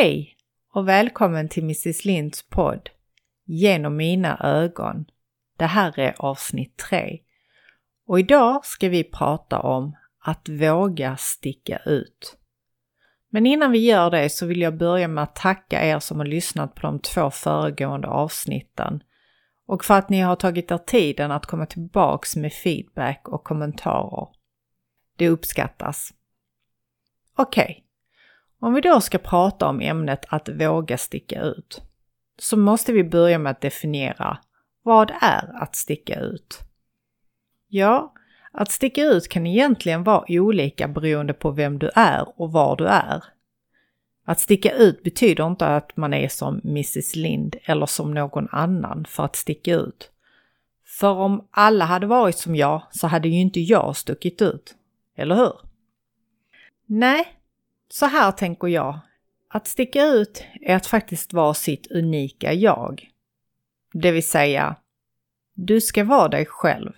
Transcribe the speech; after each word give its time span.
Hej 0.00 0.36
och 0.72 0.88
välkommen 0.88 1.48
till 1.48 1.62
Mrs 1.62 2.04
Linds 2.04 2.48
podd 2.48 2.90
Genom 3.44 3.96
mina 3.96 4.38
ögon. 4.38 5.04
Det 5.56 5.66
här 5.66 5.98
är 5.98 6.14
avsnitt 6.18 6.76
3. 6.76 7.18
Och 8.06 8.20
idag 8.20 8.64
ska 8.64 8.88
vi 8.88 9.04
prata 9.04 9.60
om 9.60 9.96
att 10.18 10.48
våga 10.48 11.16
sticka 11.16 11.78
ut. 11.86 12.36
Men 13.28 13.46
innan 13.46 13.72
vi 13.72 13.78
gör 13.78 14.10
det 14.10 14.30
så 14.30 14.46
vill 14.46 14.60
jag 14.60 14.76
börja 14.76 15.08
med 15.08 15.24
att 15.24 15.36
tacka 15.36 15.84
er 15.84 15.98
som 15.98 16.18
har 16.18 16.26
lyssnat 16.26 16.74
på 16.74 16.80
de 16.80 17.00
två 17.00 17.30
föregående 17.30 18.08
avsnitten 18.08 19.02
och 19.66 19.84
för 19.84 19.94
att 19.94 20.08
ni 20.08 20.20
har 20.20 20.36
tagit 20.36 20.70
er 20.70 20.78
tiden 20.78 21.30
att 21.30 21.46
komma 21.46 21.66
tillbaks 21.66 22.36
med 22.36 22.52
feedback 22.52 23.28
och 23.28 23.44
kommentarer. 23.44 24.28
Det 25.16 25.28
uppskattas. 25.28 26.14
Okej, 27.36 27.62
okay 27.62 27.89
om 28.60 28.74
vi 28.74 28.80
då 28.80 29.00
ska 29.00 29.18
prata 29.18 29.68
om 29.68 29.80
ämnet 29.80 30.24
att 30.28 30.48
våga 30.48 30.98
sticka 30.98 31.42
ut 31.42 31.82
så 32.38 32.56
måste 32.56 32.92
vi 32.92 33.04
börja 33.04 33.38
med 33.38 33.50
att 33.50 33.60
definiera 33.60 34.38
vad 34.82 35.12
är 35.20 35.62
att 35.62 35.76
sticka 35.76 36.20
ut? 36.20 36.58
Ja, 37.68 38.14
att 38.52 38.70
sticka 38.70 39.04
ut 39.04 39.28
kan 39.28 39.46
egentligen 39.46 40.04
vara 40.04 40.24
olika 40.28 40.88
beroende 40.88 41.32
på 41.32 41.50
vem 41.50 41.78
du 41.78 41.90
är 41.94 42.40
och 42.40 42.52
var 42.52 42.76
du 42.76 42.86
är. 42.86 43.24
Att 44.24 44.40
sticka 44.40 44.72
ut 44.72 45.02
betyder 45.02 45.46
inte 45.46 45.66
att 45.66 45.96
man 45.96 46.14
är 46.14 46.28
som 46.28 46.60
Mrs 46.64 47.16
Lind 47.16 47.56
eller 47.62 47.86
som 47.86 48.14
någon 48.14 48.48
annan 48.50 49.04
för 49.08 49.24
att 49.24 49.36
sticka 49.36 49.74
ut. 49.74 50.10
För 50.86 51.12
om 51.12 51.48
alla 51.50 51.84
hade 51.84 52.06
varit 52.06 52.36
som 52.36 52.56
jag 52.56 52.82
så 52.90 53.06
hade 53.06 53.28
ju 53.28 53.40
inte 53.40 53.60
jag 53.60 53.96
stuckit 53.96 54.42
ut. 54.42 54.74
Eller 55.16 55.34
hur? 55.34 55.52
Nej, 56.86 57.39
så 57.92 58.06
här 58.06 58.32
tänker 58.32 58.68
jag. 58.68 58.98
Att 59.48 59.66
sticka 59.66 60.06
ut 60.06 60.44
är 60.60 60.76
att 60.76 60.86
faktiskt 60.86 61.32
vara 61.32 61.54
sitt 61.54 61.90
unika 61.90 62.52
jag. 62.52 63.08
Det 63.92 64.12
vill 64.12 64.28
säga, 64.28 64.76
du 65.54 65.80
ska 65.80 66.04
vara 66.04 66.28
dig 66.28 66.46
själv. 66.46 66.92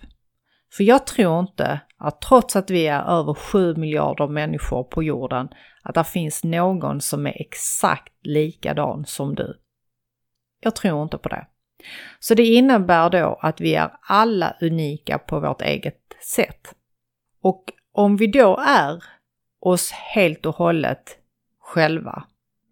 För 0.71 0.83
jag 0.83 1.07
tror 1.07 1.39
inte 1.39 1.79
att 1.97 2.21
trots 2.21 2.55
att 2.55 2.69
vi 2.69 2.87
är 2.87 3.03
över 3.03 3.33
7 3.33 3.75
miljarder 3.75 4.27
människor 4.27 4.83
på 4.83 5.03
jorden, 5.03 5.49
att 5.81 5.95
det 5.95 6.03
finns 6.03 6.43
någon 6.43 7.01
som 7.01 7.27
är 7.27 7.41
exakt 7.41 8.13
likadan 8.21 9.05
som 9.05 9.35
du. 9.35 9.59
Jag 10.59 10.75
tror 10.75 11.03
inte 11.03 11.17
på 11.17 11.29
det. 11.29 11.47
Så 12.19 12.33
det 12.33 12.45
innebär 12.45 13.09
då 13.09 13.39
att 13.41 13.61
vi 13.61 13.75
är 13.75 13.91
alla 14.01 14.55
unika 14.61 15.17
på 15.17 15.39
vårt 15.39 15.61
eget 15.61 16.01
sätt. 16.35 16.75
Och 17.41 17.63
om 17.91 18.17
vi 18.17 18.27
då 18.27 18.57
är 18.67 19.03
oss 19.67 19.91
helt 19.91 20.45
och 20.45 20.55
hållet 20.55 21.17
själva 21.59 22.23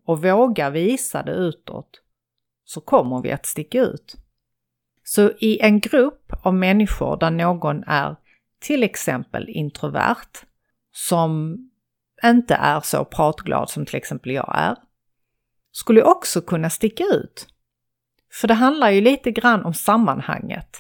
och 0.06 0.24
vågar 0.24 0.72
visa 0.72 1.24
det 1.24 1.32
utåt 1.32 2.02
så 2.66 2.82
kommer 2.82 3.22
vi 3.22 3.32
att 3.32 3.46
sticka 3.46 3.82
ut. 3.82 4.16
Så 5.04 5.32
i 5.40 5.60
en 5.62 5.80
grupp 5.80 6.34
av 6.44 6.54
människor 6.54 7.18
där 7.18 7.32
någon 7.32 7.84
är 7.84 8.16
till 8.60 8.84
exempel 8.84 9.50
introvert, 9.50 10.46
som 10.92 11.58
inte 12.24 12.56
är 12.56 12.80
så 12.80 13.06
pratglad 13.06 13.70
som 13.70 13.86
till 13.86 13.96
exempel 13.96 14.32
jag 14.32 14.54
är, 14.56 14.76
skulle 15.72 16.04
också 16.04 16.42
kunna 16.42 16.70
sticka 16.70 17.04
ut. 17.04 17.48
För 18.34 18.48
det 18.48 18.54
handlar 18.54 18.90
ju 18.90 19.02
lite 19.02 19.32
grann 19.32 19.66
om 19.66 19.74
sammanhanget. 19.74 20.80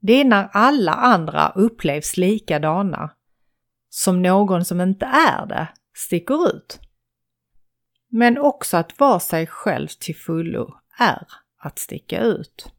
Det 0.00 0.12
är 0.12 0.24
när 0.24 0.48
alla 0.52 0.92
andra 0.92 1.52
upplevs 1.54 2.16
likadana 2.16 3.10
som 3.88 4.22
någon 4.22 4.64
som 4.64 4.80
inte 4.80 5.06
är 5.06 5.46
det 5.46 5.68
sticker 5.94 6.48
ut. 6.48 6.80
Men 8.08 8.38
också 8.38 8.76
att 8.76 9.00
vara 9.00 9.20
sig 9.20 9.46
själv 9.46 9.88
till 9.88 10.16
fullo 10.16 10.74
är 10.98 11.26
att 11.58 11.78
sticka 11.78 12.20
ut. 12.20 12.72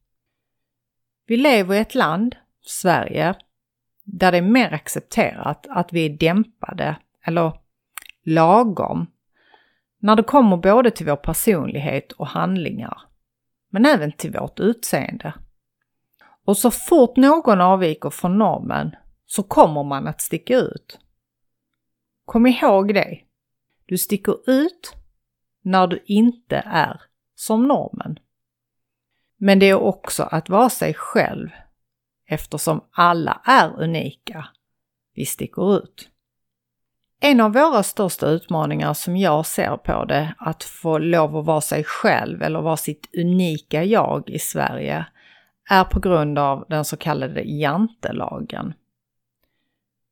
Vi 1.28 1.38
lever 1.38 1.75
i 1.75 1.80
ett 1.80 1.96
land, 1.96 2.36
Sverige, 2.62 3.36
där 4.03 4.31
det 4.31 4.38
är 4.38 4.42
mer 4.42 4.74
accepterat 4.74 5.68
att 5.69 5.94
vi 5.94 6.06
är 6.06 6.18
dämpade 6.18 6.96
eller 7.24 7.59
lagom 8.25 9.08
när 10.00 10.16
det 10.16 10.24
kommer 10.24 10.58
både 10.58 10.92
till 10.92 11.06
vår 11.06 11.16
personlighet 11.16 12.12
och 12.12 12.28
handlingar, 12.28 13.02
men 13.69 13.86
även 13.86 14.12
till 14.12 14.31
vårt 14.31 14.59
utseende. 14.59 15.34
Och 16.46 16.58
så 16.58 16.72
fort 16.72 17.18
någon 17.18 17.62
avviker 17.62 18.09
från 18.09 18.38
normen 18.38 18.96
så 19.32 19.44
kommer 19.44 19.84
man 19.84 20.08
att 20.08 20.22
sticka 20.22 20.58
ut. 20.58 21.00
Kom 22.26 22.48
ihåg 22.48 22.94
det. 22.94 23.20
Du 23.86 23.98
sticker 23.98 24.50
ut 24.50 24.94
när 25.62 25.88
du 25.88 26.04
inte 26.06 26.56
är 26.66 27.02
som 27.36 27.68
normen. 27.68 28.20
Men 29.38 29.60
det 29.60 29.66
är 29.70 29.76
också 29.76 30.24
att 30.24 30.50
vara 30.50 30.70
sig 30.70 30.94
själv 30.94 31.50
eftersom 32.26 32.82
alla 32.92 33.42
är 33.46 33.82
unika. 33.82 34.48
Vi 35.16 35.26
sticker 35.26 35.78
ut. 35.78 36.10
En 37.20 37.40
av 37.40 37.54
våra 37.54 37.84
största 37.84 38.28
utmaningar 38.28 38.94
som 38.94 39.18
jag 39.18 39.46
ser 39.46 39.78
på 39.78 40.06
det, 40.06 40.36
att 40.38 40.64
få 40.64 40.98
lov 40.98 41.38
att 41.38 41.46
vara 41.46 41.62
sig 41.62 41.84
själv 41.84 42.42
eller 42.42 42.62
vara 42.62 42.78
sitt 42.78 43.16
unika 43.18 43.84
jag 43.84 44.30
i 44.30 44.40
Sverige, 44.40 45.06
är 45.70 45.84
på 45.84 46.00
grund 46.00 46.40
av 46.40 46.66
den 46.70 46.86
så 46.86 46.98
kallade 46.98 47.42
jantelagen. 47.42 48.74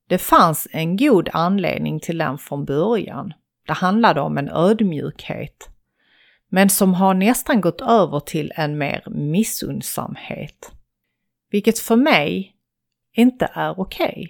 Det 0.08 0.18
fanns 0.18 0.68
en 0.72 0.98
god 0.98 1.30
anledning 1.34 2.00
till 2.00 2.18
den 2.18 2.38
från 2.38 2.66
början. 2.66 3.34
Det 3.68 3.74
handlade 3.74 4.22
om 4.22 4.38
en 4.38 4.50
ödmjukhet 4.50 5.70
men 6.50 6.70
som 6.70 6.94
har 6.94 7.14
nästan 7.14 7.62
gått 7.62 7.82
över 7.82 8.20
till 8.20 8.52
en 8.56 8.78
mer 8.78 9.04
missundsamhet. 9.10 10.72
Vilket 11.50 11.80
för 11.80 11.96
mig 11.96 12.56
inte 13.14 13.50
är 13.54 13.80
okej. 13.80 14.08
Okay. 14.08 14.28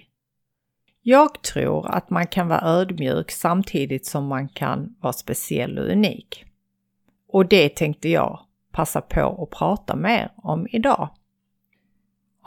Jag 1.02 1.42
tror 1.42 1.90
att 1.90 2.10
man 2.10 2.26
kan 2.26 2.48
vara 2.48 2.60
ödmjuk 2.62 3.30
samtidigt 3.30 4.06
som 4.06 4.26
man 4.26 4.48
kan 4.48 4.96
vara 5.00 5.12
speciell 5.12 5.78
och 5.78 5.88
unik. 5.88 6.44
Och 7.28 7.48
det 7.48 7.68
tänkte 7.68 8.08
jag 8.08 8.40
passa 8.72 9.00
på 9.00 9.42
att 9.42 9.58
prata 9.58 9.96
mer 9.96 10.32
om 10.36 10.66
idag. 10.70 11.08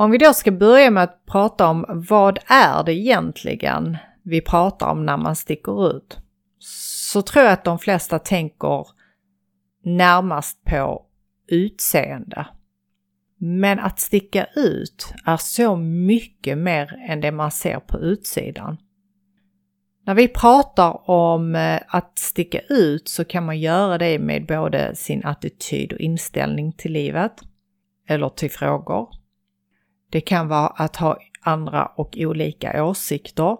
Om 0.01 0.11
vi 0.11 0.17
då 0.17 0.33
ska 0.33 0.51
börja 0.51 0.91
med 0.91 1.03
att 1.03 1.25
prata 1.25 1.67
om 1.67 1.85
vad 2.09 2.39
är 2.47 2.83
det 2.83 2.93
egentligen 2.93 3.97
vi 4.23 4.41
pratar 4.41 4.91
om 4.91 5.05
när 5.05 5.17
man 5.17 5.35
sticker 5.35 5.97
ut? 5.97 6.17
Så 7.11 7.21
tror 7.21 7.45
jag 7.45 7.53
att 7.53 7.63
de 7.63 7.79
flesta 7.79 8.19
tänker 8.19 8.87
närmast 9.83 10.63
på 10.63 11.05
utseende. 11.47 12.47
Men 13.37 13.79
att 13.79 13.99
sticka 13.99 14.45
ut 14.55 15.13
är 15.25 15.37
så 15.37 15.75
mycket 15.75 16.57
mer 16.57 16.99
än 17.09 17.21
det 17.21 17.31
man 17.31 17.51
ser 17.51 17.79
på 17.79 17.99
utsidan. 17.99 18.77
När 20.05 20.13
vi 20.13 20.27
pratar 20.27 21.09
om 21.09 21.55
eh, 21.55 21.79
att 21.87 22.19
sticka 22.19 22.59
ut 22.59 23.07
så 23.07 23.25
kan 23.25 23.45
man 23.45 23.59
göra 23.59 23.97
det 23.97 24.19
med 24.19 24.45
både 24.45 24.95
sin 24.95 25.25
attityd 25.25 25.93
och 25.93 25.99
inställning 25.99 26.73
till 26.73 26.91
livet 26.91 27.41
eller 28.07 28.29
till 28.29 28.51
frågor. 28.51 29.20
Det 30.11 30.21
kan 30.21 30.47
vara 30.47 30.67
att 30.67 30.95
ha 30.95 31.17
andra 31.41 31.85
och 31.85 32.17
olika 32.17 32.85
åsikter. 32.85 33.57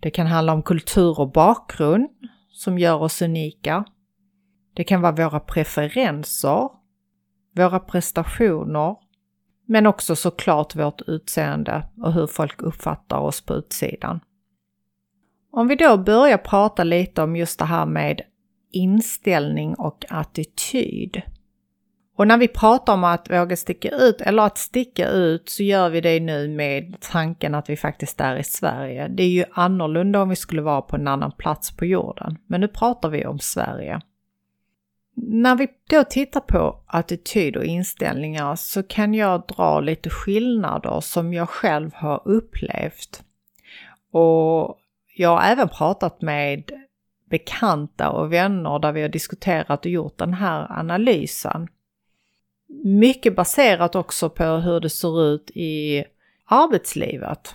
Det 0.00 0.10
kan 0.10 0.26
handla 0.26 0.52
om 0.52 0.62
kultur 0.62 1.20
och 1.20 1.32
bakgrund 1.32 2.08
som 2.52 2.78
gör 2.78 3.02
oss 3.02 3.22
unika. 3.22 3.84
Det 4.74 4.84
kan 4.84 5.00
vara 5.00 5.12
våra 5.12 5.40
preferenser, 5.40 6.68
våra 7.56 7.80
prestationer, 7.80 8.96
men 9.66 9.86
också 9.86 10.16
såklart 10.16 10.76
vårt 10.76 11.02
utseende 11.06 11.88
och 12.02 12.12
hur 12.12 12.26
folk 12.26 12.62
uppfattar 12.62 13.18
oss 13.18 13.40
på 13.40 13.54
utsidan. 13.54 14.20
Om 15.52 15.68
vi 15.68 15.76
då 15.76 15.96
börjar 15.96 16.38
prata 16.38 16.84
lite 16.84 17.22
om 17.22 17.36
just 17.36 17.58
det 17.58 17.64
här 17.64 17.86
med 17.86 18.20
inställning 18.72 19.74
och 19.74 20.04
attityd. 20.08 21.22
Och 22.16 22.26
när 22.26 22.38
vi 22.38 22.48
pratar 22.48 22.92
om 22.92 23.04
att 23.04 23.30
våga 23.30 23.56
sticka 23.56 23.88
ut, 23.88 24.20
eller 24.20 24.42
att 24.42 24.58
sticka 24.58 25.08
ut, 25.08 25.48
så 25.48 25.62
gör 25.62 25.88
vi 25.88 26.00
det 26.00 26.20
nu 26.20 26.48
med 26.48 26.96
tanken 27.00 27.54
att 27.54 27.70
vi 27.70 27.76
faktiskt 27.76 28.20
är 28.20 28.36
i 28.36 28.44
Sverige. 28.44 29.08
Det 29.08 29.22
är 29.22 29.28
ju 29.28 29.44
annorlunda 29.52 30.22
om 30.22 30.28
vi 30.28 30.36
skulle 30.36 30.62
vara 30.62 30.82
på 30.82 30.96
en 30.96 31.08
annan 31.08 31.32
plats 31.32 31.76
på 31.76 31.84
jorden, 31.84 32.38
men 32.46 32.60
nu 32.60 32.68
pratar 32.68 33.08
vi 33.08 33.26
om 33.26 33.38
Sverige. 33.38 34.00
När 35.16 35.56
vi 35.56 35.68
då 35.90 36.04
tittar 36.04 36.40
på 36.40 36.80
attityd 36.86 37.56
och 37.56 37.64
inställningar 37.64 38.56
så 38.56 38.82
kan 38.82 39.14
jag 39.14 39.42
dra 39.46 39.80
lite 39.80 40.10
skillnader 40.10 41.00
som 41.00 41.34
jag 41.34 41.48
själv 41.48 41.90
har 41.94 42.22
upplevt. 42.24 43.22
Och 44.12 44.78
jag 45.16 45.28
har 45.28 45.42
även 45.42 45.68
pratat 45.68 46.22
med 46.22 46.70
bekanta 47.30 48.10
och 48.10 48.32
vänner 48.32 48.78
där 48.78 48.92
vi 48.92 49.02
har 49.02 49.08
diskuterat 49.08 49.84
och 49.84 49.90
gjort 49.90 50.18
den 50.18 50.34
här 50.34 50.78
analysen. 50.78 51.68
Mycket 52.84 53.36
baserat 53.36 53.94
också 53.94 54.30
på 54.30 54.44
hur 54.44 54.80
det 54.80 54.90
ser 54.90 55.22
ut 55.22 55.50
i 55.54 56.04
arbetslivet. 56.44 57.54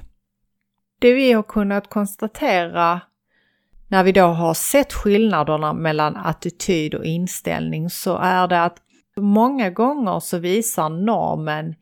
Det 1.00 1.14
vi 1.14 1.32
har 1.32 1.44
kunnat 1.44 1.90
konstatera 1.90 3.02
när 3.88 4.04
vi 4.04 4.12
då 4.12 4.26
har 4.26 4.54
sett 4.54 4.94
skillnaderna 4.94 5.74
mellan 5.74 6.16
attityd 6.16 6.96
och 6.96 7.06
inställning 7.06 7.90
så 7.90 8.18
är 8.18 8.48
det 8.48 8.64
att 8.64 8.78
många 9.18 9.70
gånger 9.70 10.20
så 10.20 10.38
visar 10.38 10.90
normen 10.90 11.76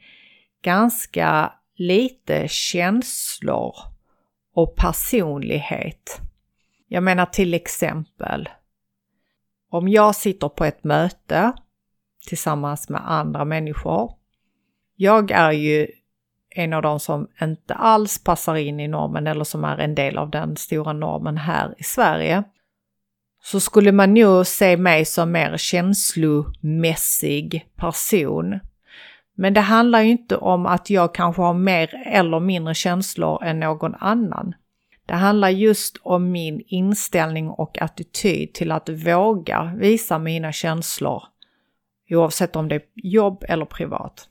ganska 0.61 1.53
lite 1.75 2.47
känslor 2.47 3.75
och 4.53 4.75
personlighet. 4.75 6.21
Jag 6.87 7.03
menar 7.03 7.25
till 7.25 7.53
exempel 7.53 8.49
om 9.69 9.87
jag 9.87 10.15
sitter 10.15 10.49
på 10.49 10.65
ett 10.65 10.83
möte 10.83 11.53
tillsammans 12.27 12.89
med 12.89 13.11
andra 13.11 13.45
människor. 13.45 14.11
Jag 14.95 15.31
är 15.31 15.51
ju 15.51 15.87
en 16.49 16.73
av 16.73 16.81
de 16.81 16.99
som 16.99 17.27
inte 17.41 17.73
alls 17.73 18.23
passar 18.23 18.55
in 18.55 18.79
i 18.79 18.87
normen 18.87 19.27
eller 19.27 19.43
som 19.43 19.63
är 19.63 19.77
en 19.77 19.95
del 19.95 20.17
av 20.17 20.29
den 20.29 20.57
stora 20.57 20.93
normen 20.93 21.37
här 21.37 21.75
i 21.77 21.83
Sverige. 21.83 22.43
Så 23.43 23.59
skulle 23.59 23.91
man 23.91 24.13
nog 24.13 24.47
se 24.47 24.77
mig 24.77 25.05
som 25.05 25.31
mer 25.31 25.57
känslomässig 25.57 27.69
person. 27.75 28.59
Men 29.35 29.53
det 29.53 29.61
handlar 29.61 30.01
ju 30.01 30.09
inte 30.09 30.37
om 30.37 30.65
att 30.65 30.89
jag 30.89 31.13
kanske 31.13 31.41
har 31.41 31.53
mer 31.53 32.01
eller 32.05 32.39
mindre 32.39 32.73
känslor 32.73 33.43
än 33.43 33.59
någon 33.59 33.95
annan. 33.95 34.53
Det 35.05 35.15
handlar 35.15 35.49
just 35.49 35.97
om 36.01 36.31
min 36.31 36.61
inställning 36.67 37.49
och 37.49 37.81
attityd 37.81 38.53
till 38.53 38.71
att 38.71 38.89
våga 38.89 39.73
visa 39.77 40.19
mina 40.19 40.51
känslor, 40.51 41.23
oavsett 42.09 42.55
om 42.55 42.67
det 42.67 42.75
är 42.75 42.81
jobb 42.95 43.43
eller 43.47 43.65
privat. 43.65 44.29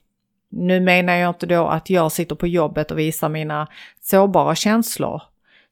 Nu 0.51 0.81
menar 0.81 1.15
jag 1.15 1.31
inte 1.31 1.47
då 1.47 1.67
att 1.67 1.91
jag 1.91 2.13
sitter 2.13 2.35
på 2.35 2.47
jobbet 2.47 2.91
och 2.91 2.99
visar 2.99 3.29
mina 3.29 3.69
sårbara 4.01 4.55
känslor. 4.55 5.23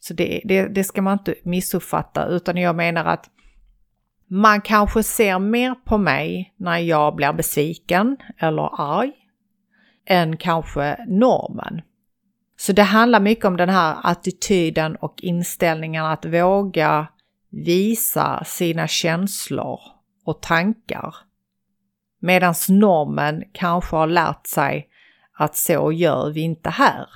Så 0.00 0.14
det, 0.14 0.40
det, 0.44 0.66
det 0.66 0.84
ska 0.84 1.02
man 1.02 1.18
inte 1.18 1.34
missuppfatta, 1.42 2.26
utan 2.26 2.56
jag 2.56 2.76
menar 2.76 3.04
att 3.04 3.30
man 4.28 4.60
kanske 4.60 5.02
ser 5.02 5.38
mer 5.38 5.74
på 5.74 5.98
mig 5.98 6.54
när 6.56 6.78
jag 6.78 7.14
blir 7.14 7.32
besviken 7.32 8.16
eller 8.38 8.70
arg 8.98 9.12
än 10.06 10.36
kanske 10.36 10.96
normen. 11.08 11.82
Så 12.58 12.72
det 12.72 12.82
handlar 12.82 13.20
mycket 13.20 13.44
om 13.44 13.56
den 13.56 13.68
här 13.68 13.96
attityden 14.02 14.96
och 14.96 15.14
inställningen 15.22 16.04
att 16.04 16.24
våga 16.24 17.06
visa 17.50 18.44
sina 18.44 18.88
känslor 18.88 19.80
och 20.24 20.42
tankar. 20.42 21.14
Medan 22.18 22.54
normen 22.68 23.44
kanske 23.52 23.96
har 23.96 24.06
lärt 24.06 24.46
sig 24.46 24.88
att 25.32 25.56
så 25.56 25.92
gör 25.92 26.30
vi 26.30 26.40
inte 26.40 26.70
här. 26.70 27.08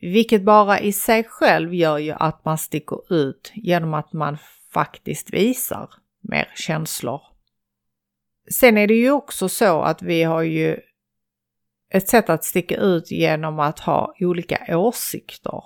Vilket 0.00 0.44
bara 0.44 0.80
i 0.80 0.92
sig 0.92 1.24
själv 1.24 1.74
gör 1.74 1.98
ju 1.98 2.12
att 2.12 2.44
man 2.44 2.58
sticker 2.58 3.12
ut 3.14 3.52
genom 3.54 3.94
att 3.94 4.12
man 4.12 4.38
faktiskt 4.72 5.32
visar 5.32 5.90
mer 6.20 6.52
känslor. 6.54 7.20
Sen 8.50 8.78
är 8.78 8.86
det 8.86 8.94
ju 8.94 9.10
också 9.10 9.48
så 9.48 9.82
att 9.82 10.02
vi 10.02 10.22
har 10.22 10.42
ju 10.42 10.76
ett 11.90 12.08
sätt 12.08 12.30
att 12.30 12.44
sticka 12.44 12.76
ut 12.76 13.10
genom 13.10 13.58
att 13.60 13.80
ha 13.80 14.14
olika 14.20 14.78
åsikter. 14.78 15.62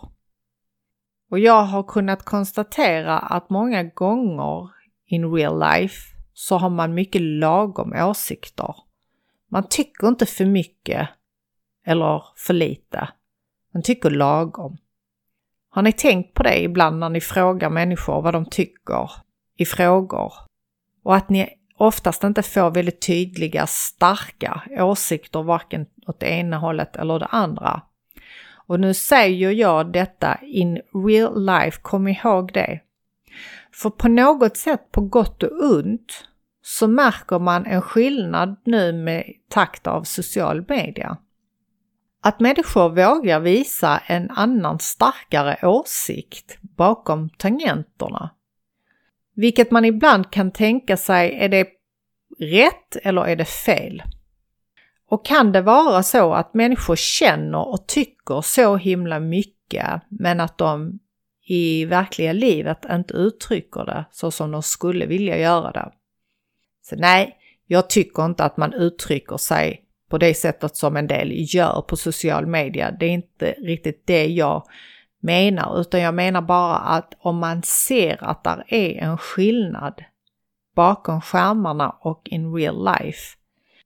Och 1.30 1.38
jag 1.38 1.62
har 1.62 1.82
kunnat 1.82 2.22
konstatera 2.24 3.18
att 3.18 3.50
många 3.50 3.82
gånger 3.82 4.70
in 5.06 5.34
real 5.34 5.58
life 5.58 6.11
så 6.34 6.58
har 6.58 6.70
man 6.70 6.94
mycket 6.94 7.22
lagom 7.22 7.92
åsikter. 7.92 8.74
Man 9.48 9.68
tycker 9.68 10.08
inte 10.08 10.26
för 10.26 10.44
mycket 10.44 11.08
eller 11.86 12.24
för 12.36 12.54
lite. 12.54 13.08
Man 13.74 13.82
tycker 13.82 14.10
lagom. 14.10 14.76
Har 15.70 15.82
ni 15.82 15.92
tänkt 15.92 16.34
på 16.34 16.42
det 16.42 16.62
ibland 16.62 16.98
när 16.98 17.08
ni 17.08 17.20
frågar 17.20 17.70
människor 17.70 18.22
vad 18.22 18.34
de 18.34 18.46
tycker 18.46 19.10
i 19.56 19.64
frågor? 19.64 20.32
Och 21.02 21.16
att 21.16 21.28
ni 21.28 21.48
oftast 21.76 22.24
inte 22.24 22.42
får 22.42 22.70
väldigt 22.70 23.06
tydliga, 23.06 23.66
starka 23.66 24.62
åsikter 24.70 25.42
varken 25.42 25.86
åt 26.06 26.20
det 26.20 26.26
ena 26.26 26.58
hållet 26.58 26.96
eller 26.96 27.18
det 27.18 27.26
andra. 27.26 27.82
Och 28.66 28.80
nu 28.80 28.94
säger 28.94 29.50
jag 29.50 29.92
detta 29.92 30.38
in 30.42 30.80
real 31.06 31.44
life, 31.46 31.80
kom 31.82 32.08
ihåg 32.08 32.52
det. 32.52 32.80
För 33.72 33.90
på 33.90 34.08
något 34.08 34.56
sätt, 34.56 34.92
på 34.92 35.00
gott 35.00 35.42
och 35.42 35.62
ont, 35.62 36.28
så 36.62 36.88
märker 36.88 37.38
man 37.38 37.66
en 37.66 37.82
skillnad 37.82 38.56
nu 38.64 38.92
med 38.92 39.24
takt 39.48 39.86
av 39.86 40.02
social 40.02 40.64
media. 40.68 41.16
Att 42.22 42.40
människor 42.40 42.88
vågar 42.88 43.40
visa 43.40 43.98
en 44.06 44.30
annan 44.30 44.78
starkare 44.78 45.66
åsikt 45.68 46.58
bakom 46.60 47.30
tangenterna. 47.30 48.30
Vilket 49.34 49.70
man 49.70 49.84
ibland 49.84 50.30
kan 50.30 50.50
tänka 50.50 50.96
sig, 50.96 51.38
är 51.38 51.48
det 51.48 51.68
rätt 52.38 52.96
eller 53.02 53.26
är 53.26 53.36
det 53.36 53.44
fel? 53.44 54.02
Och 55.08 55.24
kan 55.24 55.52
det 55.52 55.62
vara 55.62 56.02
så 56.02 56.32
att 56.32 56.54
människor 56.54 56.96
känner 56.96 57.68
och 57.68 57.86
tycker 57.86 58.40
så 58.40 58.76
himla 58.76 59.20
mycket 59.20 60.02
men 60.08 60.40
att 60.40 60.58
de 60.58 60.98
i 61.44 61.84
verkliga 61.84 62.32
livet 62.32 62.84
inte 62.90 63.14
uttrycker 63.14 63.84
det 63.84 64.04
så 64.10 64.30
som 64.30 64.50
de 64.50 64.62
skulle 64.62 65.06
vilja 65.06 65.38
göra 65.38 65.72
det? 65.72 65.92
Så 66.82 66.96
nej, 66.96 67.36
jag 67.66 67.90
tycker 67.90 68.24
inte 68.24 68.44
att 68.44 68.56
man 68.56 68.72
uttrycker 68.72 69.36
sig 69.36 69.84
på 70.08 70.18
det 70.18 70.34
sättet 70.34 70.76
som 70.76 70.96
en 70.96 71.06
del 71.06 71.54
gör 71.54 71.82
på 71.82 71.96
social 71.96 72.46
media. 72.46 72.90
Det 72.90 73.06
är 73.06 73.10
inte 73.10 73.54
riktigt 73.58 74.06
det 74.06 74.26
jag 74.26 74.66
menar, 75.20 75.80
utan 75.80 76.00
jag 76.00 76.14
menar 76.14 76.42
bara 76.42 76.76
att 76.76 77.14
om 77.18 77.38
man 77.38 77.62
ser 77.62 78.24
att 78.24 78.44
där 78.44 78.64
är 78.68 79.02
en 79.02 79.18
skillnad 79.18 80.04
bakom 80.74 81.20
skärmarna 81.20 81.90
och 81.90 82.28
in 82.28 82.54
real 82.54 82.84
life, 82.84 83.36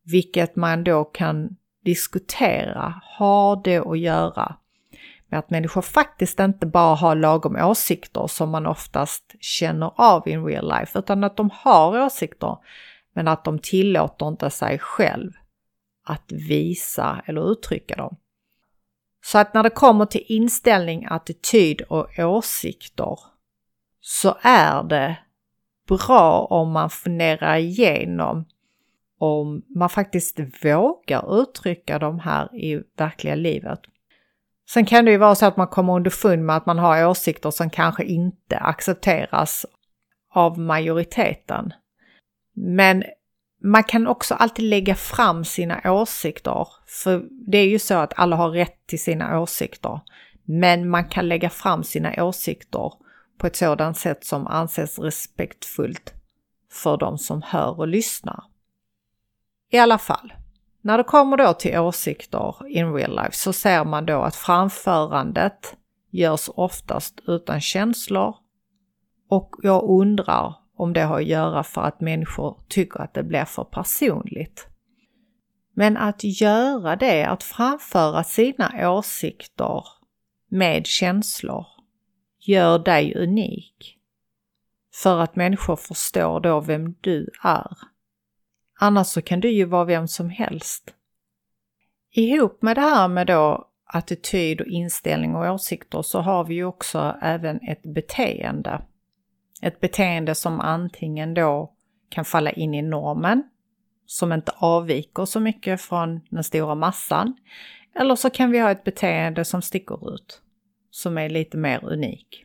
vilket 0.04 0.56
man 0.56 0.84
då 0.84 1.04
kan 1.04 1.56
diskutera, 1.84 3.00
har 3.02 3.60
det 3.64 3.78
att 3.78 3.98
göra 3.98 4.56
att 5.38 5.50
människor 5.50 5.82
faktiskt 5.82 6.40
inte 6.40 6.66
bara 6.66 6.94
har 6.94 7.14
lagom 7.14 7.56
åsikter 7.56 8.26
som 8.26 8.50
man 8.50 8.66
oftast 8.66 9.34
känner 9.40 9.92
av 9.96 10.28
in 10.28 10.44
real 10.44 10.68
life, 10.68 10.98
utan 10.98 11.24
att 11.24 11.36
de 11.36 11.50
har 11.52 12.04
åsikter, 12.04 12.56
men 13.14 13.28
att 13.28 13.44
de 13.44 13.58
tillåter 13.58 14.28
inte 14.28 14.50
sig 14.50 14.78
själv 14.78 15.32
att 16.04 16.32
visa 16.32 17.22
eller 17.26 17.52
uttrycka 17.52 17.96
dem. 17.96 18.16
Så 19.24 19.38
att 19.38 19.54
när 19.54 19.62
det 19.62 19.70
kommer 19.70 20.06
till 20.06 20.24
inställning, 20.28 21.06
attityd 21.10 21.80
och 21.80 22.18
åsikter 22.18 23.18
så 24.00 24.36
är 24.42 24.82
det 24.82 25.18
bra 25.88 26.46
om 26.50 26.70
man 26.72 26.90
funderar 26.90 27.56
igenom 27.56 28.44
om 29.18 29.62
man 29.68 29.88
faktiskt 29.88 30.40
vågar 30.64 31.42
uttrycka 31.42 31.98
de 31.98 32.18
här 32.18 32.54
i 32.54 32.82
verkliga 32.96 33.34
livet. 33.34 33.80
Sen 34.68 34.86
kan 34.86 35.04
det 35.04 35.10
ju 35.10 35.16
vara 35.16 35.34
så 35.34 35.46
att 35.46 35.56
man 35.56 35.68
kommer 35.68 35.92
underfund 35.92 36.44
med 36.44 36.56
att 36.56 36.66
man 36.66 36.78
har 36.78 37.06
åsikter 37.06 37.50
som 37.50 37.70
kanske 37.70 38.04
inte 38.04 38.58
accepteras 38.58 39.66
av 40.34 40.58
majoriteten. 40.58 41.72
Men 42.54 43.04
man 43.62 43.84
kan 43.84 44.06
också 44.06 44.34
alltid 44.34 44.64
lägga 44.64 44.94
fram 44.94 45.44
sina 45.44 45.92
åsikter, 45.92 46.68
för 46.86 47.24
det 47.50 47.58
är 47.58 47.68
ju 47.68 47.78
så 47.78 47.94
att 47.94 48.12
alla 48.16 48.36
har 48.36 48.50
rätt 48.50 48.86
till 48.86 49.02
sina 49.02 49.40
åsikter. 49.40 50.00
Men 50.44 50.88
man 50.88 51.04
kan 51.04 51.28
lägga 51.28 51.50
fram 51.50 51.84
sina 51.84 52.24
åsikter 52.24 52.92
på 53.38 53.46
ett 53.46 53.56
sådant 53.56 53.98
sätt 53.98 54.24
som 54.24 54.46
anses 54.46 54.98
respektfullt 54.98 56.14
för 56.72 56.96
de 56.96 57.18
som 57.18 57.42
hör 57.42 57.78
och 57.78 57.88
lyssnar. 57.88 58.44
I 59.70 59.78
alla 59.78 59.98
fall, 59.98 60.32
när 60.86 60.98
det 60.98 61.04
kommer 61.04 61.36
då 61.36 61.52
till 61.52 61.78
åsikter 61.78 62.66
in 62.68 62.94
real 62.94 63.16
life 63.16 63.36
så 63.36 63.52
ser 63.52 63.84
man 63.84 64.06
då 64.06 64.22
att 64.22 64.36
framförandet 64.36 65.76
görs 66.10 66.50
oftast 66.54 67.20
utan 67.26 67.60
känslor 67.60 68.34
och 69.28 69.50
jag 69.62 70.00
undrar 70.00 70.54
om 70.76 70.92
det 70.92 71.00
har 71.00 71.20
att 71.20 71.26
göra 71.26 71.62
för 71.62 71.82
att 71.82 72.00
människor 72.00 72.60
tycker 72.68 73.00
att 73.00 73.14
det 73.14 73.22
blir 73.22 73.44
för 73.44 73.64
personligt. 73.64 74.66
Men 75.74 75.96
att 75.96 76.40
göra 76.40 76.96
det, 76.96 77.24
att 77.24 77.42
framföra 77.42 78.24
sina 78.24 78.90
åsikter 78.90 79.84
med 80.50 80.86
känslor, 80.86 81.66
gör 82.40 82.78
dig 82.78 83.14
unik. 83.16 83.98
För 85.02 85.20
att 85.20 85.36
människor 85.36 85.76
förstår 85.76 86.40
då 86.40 86.60
vem 86.60 86.94
du 87.00 87.30
är. 87.44 87.76
Annars 88.78 89.06
så 89.06 89.22
kan 89.22 89.40
du 89.40 89.50
ju 89.50 89.64
vara 89.64 89.84
vem 89.84 90.08
som 90.08 90.30
helst. 90.30 90.94
Ihop 92.12 92.62
med 92.62 92.76
det 92.76 92.80
här 92.80 93.08
med 93.08 93.26
då 93.26 93.68
attityd 93.86 94.60
och 94.60 94.66
inställning 94.66 95.36
och 95.36 95.54
åsikter 95.54 96.02
så 96.02 96.20
har 96.20 96.44
vi 96.44 96.54
ju 96.54 96.64
också 96.64 97.16
även 97.22 97.60
ett 97.60 97.82
beteende. 97.82 98.82
Ett 99.62 99.80
beteende 99.80 100.34
som 100.34 100.60
antingen 100.60 101.34
då 101.34 101.72
kan 102.08 102.24
falla 102.24 102.50
in 102.50 102.74
i 102.74 102.82
normen, 102.82 103.42
som 104.06 104.32
inte 104.32 104.52
avviker 104.56 105.24
så 105.24 105.40
mycket 105.40 105.80
från 105.80 106.20
den 106.30 106.44
stora 106.44 106.74
massan, 106.74 107.36
eller 107.94 108.14
så 108.14 108.30
kan 108.30 108.50
vi 108.50 108.58
ha 108.58 108.70
ett 108.70 108.84
beteende 108.84 109.44
som 109.44 109.62
sticker 109.62 110.14
ut, 110.14 110.40
som 110.90 111.18
är 111.18 111.28
lite 111.28 111.56
mer 111.56 111.84
unik. 111.84 112.44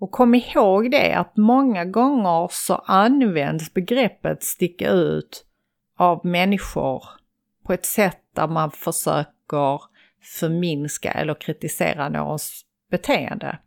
Och 0.00 0.10
kom 0.10 0.34
ihåg 0.34 0.90
det 0.90 1.12
att 1.12 1.36
många 1.36 1.84
gånger 1.84 2.48
så 2.50 2.74
används 2.74 3.74
begreppet 3.74 4.42
sticka 4.42 4.90
ut 4.90 5.44
av 6.00 6.26
människor 6.26 7.04
på 7.64 7.72
ett 7.72 7.86
sätt 7.86 8.22
där 8.34 8.48
man 8.48 8.70
försöker 8.70 9.80
förminska 10.22 11.12
eller 11.12 11.34
kritisera 11.34 12.08
någons 12.08 12.64
beteende. 12.90 13.58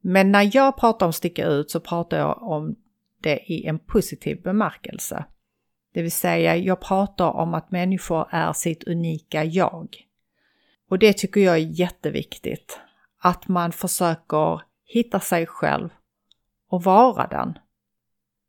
Men 0.00 0.32
när 0.32 0.50
jag 0.56 0.76
pratar 0.76 1.06
om 1.06 1.12
sticka 1.12 1.46
ut 1.46 1.70
så 1.70 1.80
pratar 1.80 2.18
jag 2.18 2.42
om 2.42 2.76
det 3.22 3.38
i 3.52 3.66
en 3.66 3.78
positiv 3.78 4.42
bemärkelse. 4.42 5.24
Det 5.94 6.02
vill 6.02 6.12
säga, 6.12 6.56
jag 6.56 6.80
pratar 6.80 7.30
om 7.30 7.54
att 7.54 7.70
människor 7.70 8.28
är 8.30 8.52
sitt 8.52 8.84
unika 8.84 9.44
jag. 9.44 9.96
Och 10.88 10.98
det 10.98 11.12
tycker 11.12 11.40
jag 11.40 11.54
är 11.54 11.80
jätteviktigt. 11.80 12.80
Att 13.18 13.48
man 13.48 13.72
försöker 13.72 14.62
hitta 14.84 15.20
sig 15.20 15.46
själv 15.46 15.88
och 16.68 16.82
vara 16.84 17.26
den. 17.26 17.58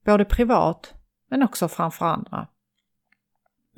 Både 0.05 0.25
privat 0.25 0.93
men 1.29 1.43
också 1.43 1.67
framför 1.67 2.05
andra. 2.05 2.47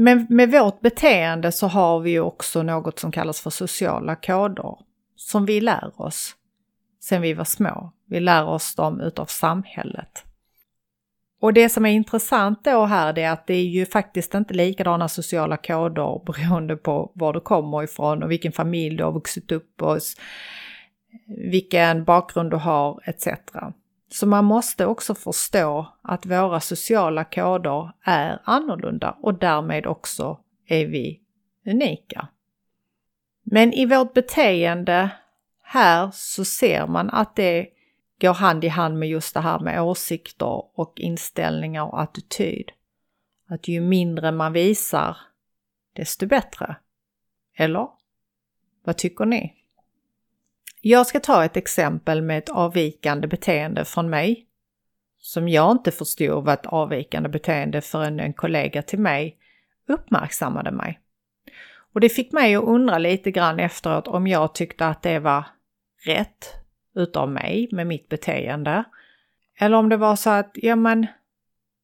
Men 0.02 0.28
med 0.30 0.52
vårt 0.52 0.82
beteende 0.82 1.52
så 1.52 1.68
har 1.68 2.00
vi 2.00 2.12
ju 2.12 2.20
också 2.20 2.64
något 2.64 3.00
som 3.00 3.12
kallas 3.12 3.42
för 3.42 3.50
sociala 3.50 4.16
koder 4.16 4.78
som 5.16 5.46
vi 5.46 5.62
lär 5.62 6.02
oss 6.02 6.36
sen 7.04 7.22
vi 7.22 7.34
var 7.34 7.44
små. 7.44 7.94
Vi 8.06 8.20
lär 8.20 8.46
oss 8.46 8.76
dem 8.76 9.02
utav 9.02 9.26
samhället. 9.26 10.24
Och 11.42 11.54
det 11.54 11.70
som 11.70 11.86
är 11.86 11.90
intressant 11.90 12.64
då 12.64 12.86
här 12.86 13.14
det 13.14 13.24
är 13.24 13.32
att 13.32 13.48
det 13.48 13.54
är 13.54 13.66
ju 13.66 13.86
faktiskt 13.86 14.34
inte 14.34 14.54
likadana 14.54 15.08
sociala 15.08 15.58
koder 15.58 16.26
beroende 16.26 16.76
på 16.76 17.12
var 17.16 17.34
du 17.34 17.40
kommer 17.40 17.84
ifrån 17.84 18.24
och 18.24 18.32
vilken 18.32 18.52
familj 18.52 18.98
du 18.98 19.04
har 19.04 19.12
vuxit 19.12 19.52
upp 19.52 19.82
hos, 19.82 20.16
vilken 21.52 22.04
bakgrund 22.04 22.52
du 22.52 22.58
har 22.58 23.02
etc. 23.06 23.28
Så 24.10 24.28
man 24.28 24.46
måste 24.46 24.86
också 24.86 25.16
förstå 25.16 25.88
att 26.02 26.26
våra 26.26 26.60
sociala 26.60 27.24
koder 27.24 27.92
är 28.04 28.42
annorlunda 28.44 29.18
och 29.22 29.34
därmed 29.34 29.86
också 29.88 30.40
är 30.68 30.86
vi 30.88 31.22
unika. 31.66 32.28
Men 33.44 33.74
i 33.74 33.86
vårt 33.86 34.14
beteende 34.14 35.10
här 35.62 36.10
så 36.14 36.46
ser 36.46 36.88
man 36.88 37.10
att 37.10 37.36
det 37.36 37.68
går 38.22 38.34
hand 38.34 38.64
i 38.64 38.68
hand 38.68 39.00
med 39.00 39.10
just 39.10 39.34
det 39.34 39.40
här 39.40 39.60
med 39.60 39.82
åsikter 39.82 40.80
och 40.80 40.94
inställningar 41.00 41.84
och 41.84 42.02
attityd. 42.02 42.72
Att 43.48 43.68
ju 43.68 43.82
mindre 43.82 44.32
man 44.32 44.54
visar, 44.54 45.18
desto 45.94 46.28
bättre. 46.28 46.76
Eller? 47.58 47.88
Vad 48.84 48.98
tycker 48.98 49.26
ni? 49.26 49.59
Jag 50.82 51.08
ska 51.08 51.20
ta 51.20 51.46
ett 51.46 51.58
exempel 51.58 52.22
med 52.22 52.38
ett 52.38 52.50
avvikande 52.50 53.28
beteende 53.28 53.86
från 53.86 54.10
mig 54.10 54.46
som 55.20 55.50
jag 55.50 55.72
inte 55.72 55.92
förstod 55.92 56.46
var 56.46 56.54
ett 56.54 56.66
avvikande 56.66 57.30
beteende 57.30 57.82
förrän 57.82 58.20
en 58.20 58.34
kollega 58.34 58.82
till 58.82 59.00
mig 59.00 59.38
uppmärksammade 59.88 60.72
mig. 60.72 61.00
Och 61.94 62.00
det 62.00 62.10
fick 62.10 62.32
mig 62.32 62.56
att 62.56 62.64
undra 62.64 62.98
lite 62.98 63.32
grann 63.32 63.60
efteråt 63.60 64.08
om 64.08 64.28
jag 64.28 64.56
tyckte 64.56 64.88
att 64.88 65.02
det 65.02 65.20
var 65.20 65.46
rätt 66.06 66.56
utav 66.96 67.30
mig 67.30 67.70
med 67.72 67.88
mitt 67.88 68.10
beteende. 68.10 68.84
Eller 69.60 69.78
om 69.78 69.90
det 69.90 69.98
var 69.98 70.16
så 70.16 70.30
att, 70.30 70.52
ja 70.54 70.76
men, 70.76 71.08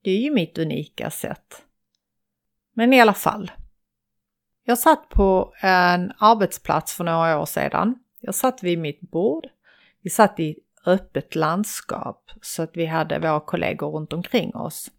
det 0.03 0.11
är 0.11 0.19
ju 0.19 0.31
mitt 0.31 0.57
unika 0.57 1.09
sätt. 1.09 1.63
Men 2.73 2.93
i 2.93 3.01
alla 3.01 3.13
fall. 3.13 3.51
Jag 4.63 4.79
satt 4.79 5.09
på 5.09 5.53
en 5.61 6.13
arbetsplats 6.17 6.93
för 6.93 7.03
några 7.03 7.39
år 7.39 7.45
sedan. 7.45 7.99
Jag 8.25 8.36
satt 8.36 8.63
vid 8.63 8.79
mitt 8.79 9.01
bord. 9.01 9.48
Vi 10.01 10.10
satt 10.10 10.39
i 10.39 10.60
öppet 10.86 11.36
landskap 11.36 12.32
så 12.41 12.63
att 12.63 12.77
vi 12.77 12.86
hade 12.86 13.20
våra 13.20 13.39
kollegor 13.39 13.91
runt 13.91 14.13
omkring 14.13 14.55
oss. 14.55 14.91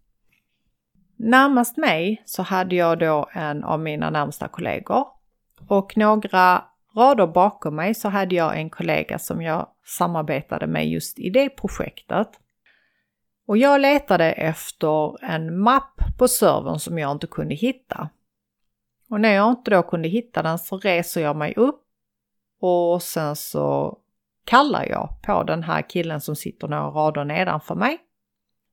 Närmast 1.15 1.77
mig 1.77 2.21
så 2.25 2.41
hade 2.43 2.75
jag 2.75 2.99
då 2.99 3.29
en 3.33 3.63
av 3.63 3.79
mina 3.79 4.09
närmsta 4.09 4.47
kollegor 4.47 5.07
och 5.67 5.97
några 5.97 6.63
rader 6.95 7.27
bakom 7.27 7.75
mig 7.75 7.93
så 7.93 8.09
hade 8.09 8.35
jag 8.35 8.59
en 8.59 8.69
kollega 8.69 9.19
som 9.19 9.41
jag 9.41 9.67
samarbetade 9.85 10.67
med 10.67 10.89
just 10.89 11.19
i 11.19 11.29
det 11.29 11.49
projektet. 11.49 12.29
Och 13.47 13.57
jag 13.57 13.81
letade 13.81 14.31
efter 14.31 15.23
en 15.23 15.59
mapp 15.59 16.01
på 16.17 16.27
servern 16.27 16.79
som 16.79 16.99
jag 16.99 17.11
inte 17.11 17.27
kunde 17.27 17.55
hitta. 17.55 18.09
Och 19.09 19.21
när 19.21 19.33
jag 19.33 19.49
inte 19.49 19.71
då 19.71 19.83
kunde 19.83 20.07
hitta 20.07 20.43
den 20.43 20.59
så 20.59 20.77
reser 20.77 21.21
jag 21.21 21.35
mig 21.35 21.53
upp 21.55 21.83
och 22.59 23.03
sen 23.03 23.35
så 23.35 23.97
kallar 24.45 24.85
jag 24.85 25.09
på 25.23 25.43
den 25.43 25.63
här 25.63 25.89
killen 25.89 26.21
som 26.21 26.35
sitter 26.35 26.67
några 26.67 26.87
rader 26.87 27.25
nedanför 27.25 27.75
mig. 27.75 27.99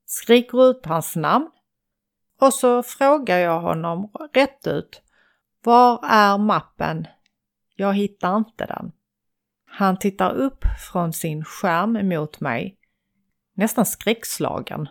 Skriker 0.06 0.70
ut 0.70 0.86
hans 0.86 1.16
namn 1.16 1.50
och 2.40 2.54
så 2.54 2.82
frågar 2.82 3.38
jag 3.38 3.60
honom 3.60 4.10
rätt 4.32 4.66
ut. 4.66 5.02
Var 5.62 6.00
är 6.04 6.38
mappen 6.38 7.06
jag 7.76 7.94
hittar 7.94 8.36
inte 8.36 8.66
den. 8.66 8.92
Han 9.66 9.98
tittar 9.98 10.30
upp 10.30 10.64
från 10.92 11.12
sin 11.12 11.44
skärm 11.44 12.08
mot 12.08 12.40
mig, 12.40 12.78
nästan 13.54 13.86
skräckslagen. 13.86 14.88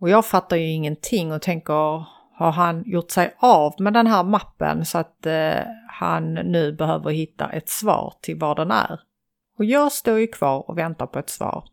Och 0.00 0.10
jag 0.10 0.26
fattar 0.26 0.56
ju 0.56 0.70
ingenting 0.70 1.32
och 1.32 1.42
tänker, 1.42 2.06
har 2.34 2.50
han 2.50 2.82
gjort 2.86 3.10
sig 3.10 3.34
av 3.38 3.74
med 3.78 3.92
den 3.92 4.06
här 4.06 4.24
mappen 4.24 4.84
så 4.84 4.98
att 4.98 5.26
eh, 5.26 5.60
han 5.88 6.34
nu 6.34 6.72
behöver 6.72 7.10
hitta 7.10 7.50
ett 7.50 7.68
svar 7.68 8.14
till 8.20 8.38
var 8.38 8.54
den 8.54 8.70
är? 8.70 9.00
Och 9.58 9.64
jag 9.64 9.92
står 9.92 10.18
ju 10.18 10.26
kvar 10.26 10.70
och 10.70 10.78
väntar 10.78 11.06
på 11.06 11.18
ett 11.18 11.30
svar. 11.30 11.64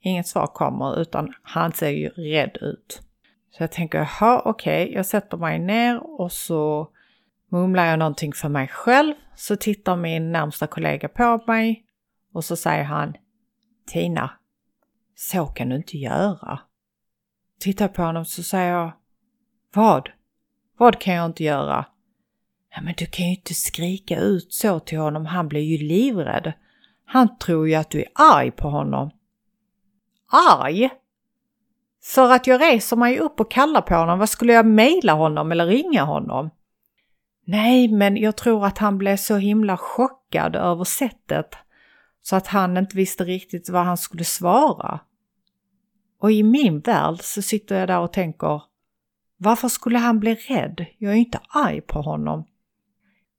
Inget 0.00 0.26
svar 0.26 0.46
kommer 0.46 1.00
utan 1.00 1.32
han 1.42 1.72
ser 1.72 1.88
ju 1.88 2.08
rädd 2.08 2.56
ut. 2.60 3.02
Så 3.50 3.62
jag 3.62 3.72
tänker, 3.72 3.98
jaha 3.98 4.42
okej, 4.44 4.84
okay. 4.84 4.94
jag 4.94 5.06
sätter 5.06 5.36
mig 5.36 5.58
ner 5.58 6.20
och 6.20 6.32
så 6.32 6.88
Mumlar 7.52 7.86
jag 7.86 7.98
någonting 7.98 8.32
för 8.32 8.48
mig 8.48 8.68
själv 8.68 9.14
så 9.36 9.56
tittar 9.56 9.96
min 9.96 10.32
närmsta 10.32 10.66
kollega 10.66 11.08
på 11.08 11.44
mig 11.46 11.84
och 12.32 12.44
så 12.44 12.56
säger 12.56 12.84
han 12.84 13.14
Tina, 13.86 14.30
så 15.14 15.46
kan 15.46 15.68
du 15.68 15.76
inte 15.76 15.98
göra. 15.98 16.60
Tittar 17.60 17.88
på 17.88 18.02
honom 18.02 18.24
så 18.24 18.42
säger 18.42 18.72
jag 18.72 18.92
vad? 19.74 20.08
Vad 20.76 21.00
kan 21.00 21.14
jag 21.14 21.26
inte 21.26 21.44
göra? 21.44 21.84
Ja, 22.74 22.82
men 22.82 22.94
du 22.96 23.06
kan 23.06 23.26
ju 23.26 23.30
inte 23.30 23.54
skrika 23.54 24.20
ut 24.20 24.52
så 24.52 24.80
till 24.80 24.98
honom, 24.98 25.26
han 25.26 25.48
blir 25.48 25.60
ju 25.60 25.86
livrädd. 25.86 26.52
Han 27.04 27.38
tror 27.38 27.68
ju 27.68 27.74
att 27.74 27.90
du 27.90 28.00
är 28.00 28.08
arg 28.14 28.50
på 28.50 28.68
honom. 28.68 29.10
Arg? 30.60 30.90
För 32.04 32.32
att 32.32 32.46
jag 32.46 32.60
reser 32.60 32.96
mig 32.96 33.18
upp 33.18 33.40
och 33.40 33.50
kallar 33.50 33.82
på 33.82 33.94
honom, 33.94 34.18
vad 34.18 34.28
skulle 34.28 34.52
jag 34.52 34.66
mejla 34.66 35.12
honom 35.12 35.52
eller 35.52 35.66
ringa 35.66 36.02
honom? 36.02 36.50
Nej, 37.44 37.88
men 37.88 38.16
jag 38.16 38.36
tror 38.36 38.66
att 38.66 38.78
han 38.78 38.98
blev 38.98 39.16
så 39.16 39.36
himla 39.36 39.76
chockad 39.76 40.56
över 40.56 40.84
sättet 40.84 41.54
så 42.22 42.36
att 42.36 42.46
han 42.46 42.76
inte 42.76 42.96
visste 42.96 43.24
riktigt 43.24 43.68
vad 43.68 43.84
han 43.84 43.96
skulle 43.96 44.24
svara. 44.24 45.00
Och 46.20 46.32
i 46.32 46.42
min 46.42 46.80
värld 46.80 47.18
så 47.20 47.42
sitter 47.42 47.78
jag 47.78 47.88
där 47.88 48.00
och 48.00 48.12
tänker, 48.12 48.62
varför 49.42 49.68
skulle 49.68 49.98
han 49.98 50.20
bli 50.20 50.34
rädd? 50.34 50.86
Jag 50.98 51.12
är 51.12 51.16
inte 51.16 51.40
arg 51.48 51.80
på 51.80 52.02
honom. 52.02 52.44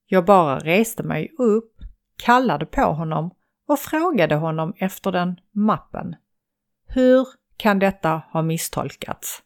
Jag 0.06 0.26
bara 0.26 0.60
reste 0.60 1.04
mig 1.04 1.32
upp, 1.38 1.74
kallade 2.18 2.66
på 2.66 2.82
honom 2.82 3.32
och 3.68 3.80
frågade 3.80 4.36
honom 4.36 4.74
efter 4.78 5.12
den 5.12 5.40
mappen. 5.52 6.16
Hur 6.88 7.28
kan 7.58 7.80
detta 7.80 8.22
ha 8.32 8.42
misstolkats? 8.42 9.42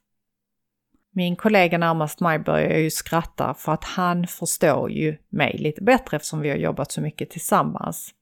Min 1.12 1.36
kollega 1.36 1.78
närmast 1.78 2.20
mig 2.20 2.40
börjar 2.40 2.78
ju 2.78 2.92
skratta 2.92 3.54
för 3.54 3.72
att 3.72 3.84
han 3.84 4.28
förstår 4.28 4.92
ju 4.92 5.18
mig 5.30 5.58
lite 5.58 5.84
bättre 5.84 6.18
eftersom 6.18 6.40
vi 6.40 6.50
har 6.50 6.58
jobbat 6.58 6.92
så 6.92 7.02
mycket 7.02 7.30
tillsammans. 7.30 8.14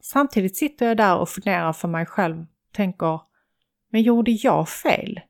Samtidigt 0.00 0.56
sitter 0.56 0.86
jag 0.86 0.96
där 0.96 1.18
och 1.18 1.28
funderar 1.28 1.72
för 1.72 1.88
mig 1.88 2.06
själv, 2.06 2.46
tänker, 2.72 3.20
men 3.90 4.02
gjorde 4.02 4.30
jag 4.30 4.68
fel? 4.68 5.20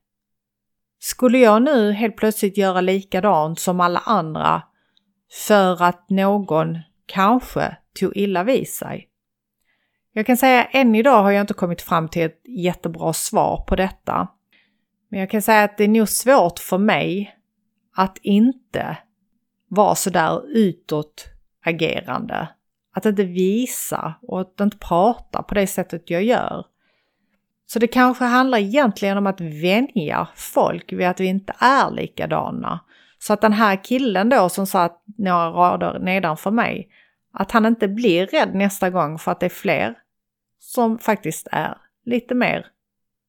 Skulle 1.06 1.38
jag 1.38 1.62
nu 1.62 1.92
helt 1.92 2.16
plötsligt 2.16 2.58
göra 2.58 2.80
likadant 2.80 3.60
som 3.60 3.80
alla 3.80 3.98
andra 3.98 4.62
för 5.46 5.82
att 5.82 6.10
någon 6.10 6.78
kanske 7.06 7.76
tog 8.00 8.16
illa 8.16 8.44
vid 8.44 8.68
sig? 8.68 9.08
Jag 10.12 10.26
kan 10.26 10.36
säga 10.36 10.64
än 10.64 10.94
idag 10.94 11.22
har 11.22 11.30
jag 11.30 11.40
inte 11.40 11.54
kommit 11.54 11.82
fram 11.82 12.08
till 12.08 12.22
ett 12.22 12.40
jättebra 12.44 13.12
svar 13.12 13.64
på 13.68 13.76
detta. 13.76 14.28
Men 15.08 15.20
jag 15.20 15.30
kan 15.30 15.42
säga 15.42 15.64
att 15.64 15.78
det 15.78 15.84
är 15.84 15.88
nog 15.88 16.08
svårt 16.08 16.58
för 16.58 16.78
mig 16.78 17.36
att 17.96 18.18
inte 18.22 18.98
vara 19.68 19.94
sådär 19.94 20.56
utåt 20.56 21.28
agerande. 21.64 22.48
Att 22.94 23.06
inte 23.06 23.24
visa 23.24 24.14
och 24.22 24.40
att 24.40 24.60
inte 24.60 24.78
prata 24.78 25.42
på 25.42 25.54
det 25.54 25.66
sättet 25.66 26.10
jag 26.10 26.22
gör. 26.22 26.64
Så 27.66 27.78
det 27.78 27.86
kanske 27.86 28.24
handlar 28.24 28.58
egentligen 28.58 29.18
om 29.18 29.26
att 29.26 29.40
vänja 29.40 30.28
folk 30.34 30.92
vid 30.92 31.06
att 31.06 31.20
vi 31.20 31.26
inte 31.26 31.52
är 31.58 31.90
likadana. 31.90 32.80
Så 33.18 33.32
att 33.32 33.40
den 33.40 33.52
här 33.52 33.84
killen 33.84 34.28
då 34.28 34.48
som 34.48 34.66
satt 34.66 35.02
några 35.18 35.50
rader 35.50 35.98
nedanför 35.98 36.50
mig, 36.50 36.88
att 37.32 37.52
han 37.52 37.66
inte 37.66 37.88
blir 37.88 38.26
rädd 38.26 38.54
nästa 38.54 38.90
gång 38.90 39.18
för 39.18 39.32
att 39.32 39.40
det 39.40 39.46
är 39.46 39.50
fler 39.50 39.94
som 40.58 40.98
faktiskt 40.98 41.48
är 41.52 41.78
lite 42.04 42.34
mer 42.34 42.66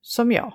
som 0.02 0.32
jag. 0.32 0.54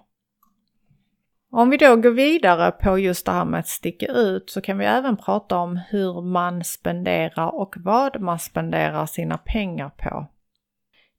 Om 1.51 1.71
vi 1.71 1.77
då 1.77 1.97
går 1.97 2.11
vidare 2.11 2.71
på 2.73 2.99
just 2.99 3.27
det 3.27 3.33
här 3.33 3.45
med 3.45 3.61
att 3.61 3.69
sticka 3.69 4.07
ut 4.07 4.51
så 4.51 4.61
kan 4.61 4.79
vi 4.79 4.85
även 4.85 5.17
prata 5.17 5.57
om 5.59 5.77
hur 5.77 6.23
man 6.23 6.65
spenderar 6.65 7.55
och 7.55 7.75
vad 7.77 8.21
man 8.21 8.39
spenderar 8.39 9.07
sina 9.07 9.39
pengar 9.39 9.89
på. 9.89 10.27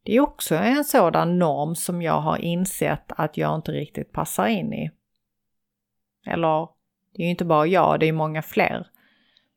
Det 0.04 0.16
är 0.16 0.20
också 0.20 0.56
en 0.56 0.84
sådan 0.84 1.40
norm 1.40 1.76
som 1.76 2.02
jag 2.02 2.22
har 2.22 2.38
insett 2.38 3.06
att 3.08 3.38
jag 3.38 3.56
inte 3.56 3.72
riktigt 3.72 4.12
passar 4.12 4.48
in 4.48 4.74
i. 4.74 4.92
Eller, 6.26 6.68
det 7.14 7.22
är 7.22 7.26
ju 7.26 7.30
inte 7.30 7.46
bara 7.46 7.68
jag, 7.68 8.00
det 8.00 8.06
är 8.06 8.14
många 8.14 8.42
fler. 8.42 8.88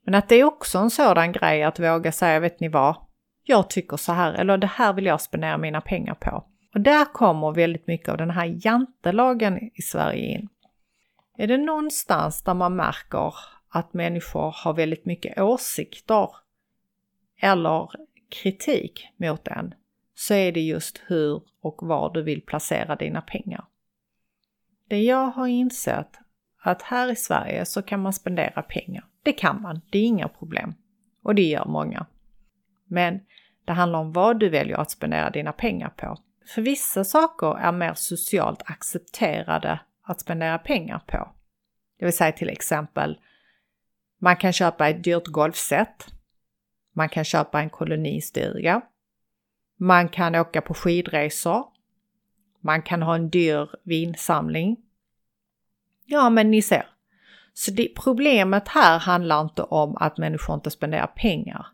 Men 0.05 0.15
att 0.15 0.29
det 0.29 0.35
är 0.35 0.45
också 0.45 0.79
en 0.79 0.91
sådan 0.91 1.33
grej 1.33 1.63
att 1.63 1.81
våga 1.81 2.13
säga, 2.13 2.41
vet 2.41 2.61
ni 2.61 2.69
vad? 2.69 2.97
Jag 3.43 3.71
tycker 3.71 3.97
så 3.97 4.13
här, 4.13 4.33
eller 4.33 4.59
det 4.59 4.67
här 4.67 4.93
vill 4.93 5.07
jag 5.07 5.21
spendera 5.21 5.59
mina 5.59 5.81
pengar 5.81 6.15
på. 6.15 6.45
Och 6.75 6.81
där 6.81 7.05
kommer 7.05 7.53
väldigt 7.53 7.87
mycket 7.87 8.09
av 8.09 8.17
den 8.17 8.31
här 8.31 8.67
jantelagen 8.67 9.71
i 9.75 9.83
Sverige 9.83 10.27
in. 10.27 10.49
Är 11.39 11.47
det 11.47 11.57
någonstans 11.57 12.43
där 12.43 12.55
man 12.55 12.77
märker 12.77 13.35
att 13.69 13.95
människor 13.95 14.55
har 14.65 14.75
väldigt 14.75 15.07
mycket 15.07 15.41
åsikter 15.41 16.29
eller 17.41 17.91
kritik 18.43 19.09
mot 19.17 19.49
en, 19.49 19.75
så 20.19 20.35
är 20.35 20.53
det 20.53 20.61
just 20.61 21.03
hur 21.07 21.43
och 21.61 21.79
var 21.83 22.13
du 22.13 22.23
vill 22.23 22.43
placera 22.43 22.97
dina 22.97 23.21
pengar. 23.21 23.65
Det 24.89 25.03
jag 25.03 25.27
har 25.27 25.47
insett 25.47 26.19
att 26.63 26.83
här 26.83 27.13
i 27.13 27.17
Sverige 27.17 27.65
så 27.65 27.83
kan 27.83 28.01
man 28.01 28.13
spendera 28.13 28.63
pengar. 28.63 29.05
Det 29.23 29.33
kan 29.33 29.63
man, 29.63 29.81
det 29.91 29.99
är 29.99 30.03
inga 30.03 30.29
problem. 30.29 30.75
Och 31.23 31.35
det 31.35 31.43
gör 31.43 31.65
många. 31.65 32.07
Men 32.85 33.21
det 33.65 33.73
handlar 33.73 33.99
om 33.99 34.13
vad 34.13 34.41
du 34.41 34.49
väljer 34.49 34.77
att 34.77 34.91
spendera 34.91 35.31
dina 35.31 35.53
pengar 35.53 35.89
på. 35.89 36.19
För 36.55 36.63
vissa 36.63 37.05
saker 37.05 37.59
är 37.59 37.73
mer 37.73 37.95
socialt 37.95 38.63
accepterade 38.67 39.81
att 40.03 40.21
spendera 40.21 40.59
pengar 40.59 40.99
på. 41.07 41.29
Det 41.99 42.05
vill 42.05 42.17
säga 42.17 42.33
till 42.33 42.51
exempel, 42.51 43.21
man 44.19 44.37
kan 44.37 44.53
köpa 44.53 44.89
ett 44.89 45.05
dyrt 45.05 45.27
golfset. 45.27 46.07
Man 46.95 47.09
kan 47.09 47.25
köpa 47.25 47.61
en 47.61 47.71
kolonistuga. 47.71 48.83
Man 49.77 50.09
kan 50.09 50.35
åka 50.35 50.61
på 50.61 50.75
skidresor. 50.75 51.65
Man 52.61 52.83
kan 52.83 53.03
ha 53.03 53.15
en 53.15 53.31
dyr 53.31 53.69
vinsamling. 53.83 54.77
Ja, 56.05 56.31
men 56.31 56.51
ni 56.51 56.63
ser. 56.63 56.87
Så 57.55 57.71
det, 57.71 57.89
problemet 57.97 58.69
här 58.69 58.99
handlar 58.99 59.41
inte 59.41 59.63
om 59.63 59.97
att 59.97 60.19
människor 60.19 60.55
inte 60.55 60.71
spenderar 60.71 61.07
pengar. 61.07 61.67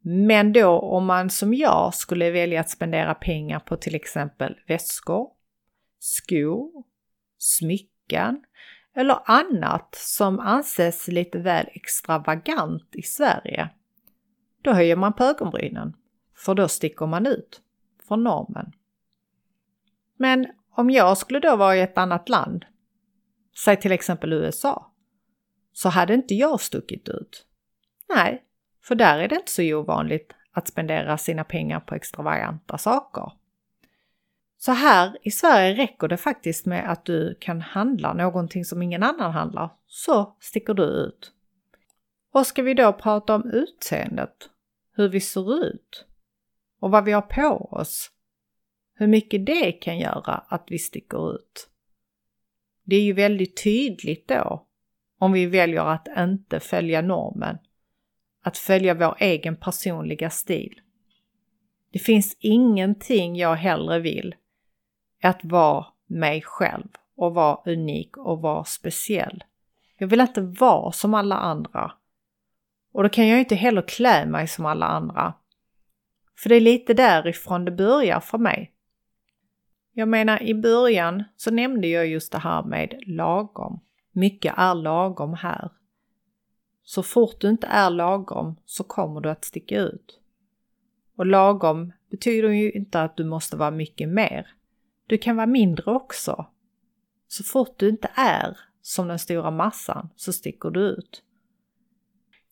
Men 0.00 0.52
då 0.52 0.78
om 0.78 1.06
man 1.06 1.30
som 1.30 1.54
jag 1.54 1.94
skulle 1.94 2.30
välja 2.30 2.60
att 2.60 2.70
spendera 2.70 3.14
pengar 3.14 3.60
på 3.60 3.76
till 3.76 3.94
exempel 3.94 4.56
väskor, 4.66 5.28
skor, 5.98 6.84
smycken 7.38 8.44
eller 8.94 9.18
annat 9.24 9.94
som 9.94 10.40
anses 10.40 11.08
lite 11.08 11.38
väl 11.38 11.66
extravagant 11.72 12.88
i 12.92 13.02
Sverige, 13.02 13.68
då 14.62 14.72
höjer 14.72 14.96
man 14.96 15.12
på 15.12 15.24
ögonbrynen, 15.24 15.96
för 16.44 16.54
då 16.54 16.68
sticker 16.68 17.06
man 17.06 17.26
ut 17.26 17.62
från 18.08 18.24
normen. 18.24 18.72
Men 20.16 20.46
om 20.70 20.90
jag 20.90 21.18
skulle 21.18 21.40
då 21.40 21.56
vara 21.56 21.76
i 21.76 21.80
ett 21.80 21.98
annat 21.98 22.28
land, 22.28 22.64
säg 23.64 23.76
till 23.76 23.92
exempel 23.92 24.32
USA, 24.32 24.92
så 25.72 25.88
hade 25.88 26.14
inte 26.14 26.34
jag 26.34 26.60
stuckit 26.60 27.08
ut. 27.08 27.46
Nej, 28.08 28.44
för 28.82 28.94
där 28.94 29.18
är 29.18 29.28
det 29.28 29.36
inte 29.36 29.50
så 29.50 29.62
ovanligt 29.62 30.32
att 30.52 30.68
spendera 30.68 31.18
sina 31.18 31.44
pengar 31.44 31.80
på 31.80 31.94
extravaganta 31.94 32.78
saker. 32.78 33.32
Så 34.58 34.72
här 34.72 35.18
i 35.22 35.30
Sverige 35.30 35.74
räcker 35.74 36.08
det 36.08 36.16
faktiskt 36.16 36.66
med 36.66 36.92
att 36.92 37.04
du 37.04 37.36
kan 37.40 37.60
handla 37.60 38.12
någonting 38.12 38.64
som 38.64 38.82
ingen 38.82 39.02
annan 39.02 39.32
handlar, 39.32 39.70
så 39.86 40.36
sticker 40.40 40.74
du 40.74 40.82
ut. 40.82 41.32
Och 42.32 42.46
ska 42.46 42.62
vi 42.62 42.74
då 42.74 42.92
prata 42.92 43.34
om 43.34 43.50
utseendet, 43.50 44.50
hur 44.92 45.08
vi 45.08 45.20
ser 45.20 45.64
ut 45.64 46.07
och 46.80 46.90
vad 46.90 47.04
vi 47.04 47.12
har 47.12 47.22
på 47.22 47.68
oss, 47.72 48.10
hur 48.94 49.06
mycket 49.06 49.46
det 49.46 49.72
kan 49.72 49.98
göra 49.98 50.34
att 50.48 50.64
vi 50.68 50.78
sticker 50.78 51.34
ut. 51.34 51.70
Det 52.84 52.96
är 52.96 53.02
ju 53.02 53.12
väldigt 53.12 53.62
tydligt 53.62 54.28
då 54.28 54.66
om 55.18 55.32
vi 55.32 55.46
väljer 55.46 55.84
att 55.84 56.08
inte 56.18 56.60
följa 56.60 57.02
normen, 57.02 57.58
att 58.42 58.58
följa 58.58 58.94
vår 58.94 59.16
egen 59.18 59.56
personliga 59.56 60.30
stil. 60.30 60.80
Det 61.92 61.98
finns 61.98 62.36
ingenting 62.40 63.36
jag 63.36 63.54
hellre 63.54 63.98
vill 63.98 64.34
än 65.20 65.30
att 65.30 65.44
vara 65.44 65.86
mig 66.06 66.42
själv 66.42 66.88
och 67.16 67.34
vara 67.34 67.60
unik 67.64 68.16
och 68.16 68.40
vara 68.40 68.64
speciell. 68.64 69.44
Jag 69.98 70.06
vill 70.06 70.20
inte 70.20 70.40
vara 70.40 70.92
som 70.92 71.14
alla 71.14 71.36
andra. 71.36 71.92
Och 72.92 73.02
då 73.02 73.08
kan 73.08 73.28
jag 73.28 73.38
inte 73.38 73.54
heller 73.54 73.82
klä 73.82 74.26
mig 74.26 74.48
som 74.48 74.66
alla 74.66 74.86
andra. 74.86 75.34
För 76.42 76.48
det 76.48 76.54
är 76.54 76.60
lite 76.60 76.94
därifrån 76.94 77.64
det 77.64 77.70
börjar 77.70 78.20
för 78.20 78.38
mig. 78.38 78.72
Jag 79.92 80.08
menar 80.08 80.42
i 80.42 80.54
början 80.54 81.24
så 81.36 81.50
nämnde 81.50 81.88
jag 81.88 82.06
just 82.06 82.32
det 82.32 82.38
här 82.38 82.62
med 82.62 83.02
lagom. 83.06 83.80
Mycket 84.12 84.54
är 84.56 84.74
lagom 84.74 85.34
här. 85.34 85.70
Så 86.82 87.02
fort 87.02 87.40
du 87.40 87.48
inte 87.48 87.66
är 87.66 87.90
lagom 87.90 88.56
så 88.64 88.84
kommer 88.84 89.20
du 89.20 89.30
att 89.30 89.44
sticka 89.44 89.80
ut. 89.80 90.20
Och 91.16 91.26
lagom 91.26 91.92
betyder 92.10 92.48
ju 92.48 92.72
inte 92.72 93.02
att 93.02 93.16
du 93.16 93.24
måste 93.24 93.56
vara 93.56 93.70
mycket 93.70 94.08
mer. 94.08 94.46
Du 95.06 95.18
kan 95.18 95.36
vara 95.36 95.46
mindre 95.46 95.90
också. 95.92 96.46
Så 97.28 97.44
fort 97.44 97.78
du 97.78 97.88
inte 97.88 98.10
är 98.14 98.58
som 98.82 99.08
den 99.08 99.18
stora 99.18 99.50
massan 99.50 100.08
så 100.16 100.32
sticker 100.32 100.70
du 100.70 100.80
ut. 100.80 101.22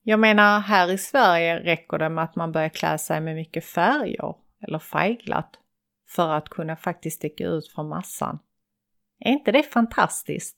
Jag 0.09 0.21
menar, 0.21 0.61
här 0.61 0.90
i 0.90 0.99
Sverige 0.99 1.61
räcker 1.61 1.99
det 1.99 2.09
med 2.09 2.25
att 2.25 2.37
man 2.37 2.53
börjar 2.53 2.69
klä 2.69 2.99
sig 2.99 3.21
med 3.21 3.35
mycket 3.35 3.64
färger 3.64 4.35
eller 4.61 4.79
färgglatt 4.79 5.59
för 6.09 6.29
att 6.29 6.49
kunna 6.49 6.77
faktiskt 6.77 7.16
sticka 7.16 7.47
ut 7.47 7.69
från 7.69 7.88
massan. 7.88 8.38
Är 9.21 9.33
inte 9.33 9.53
det 9.53 9.62
fantastiskt? 9.62 10.57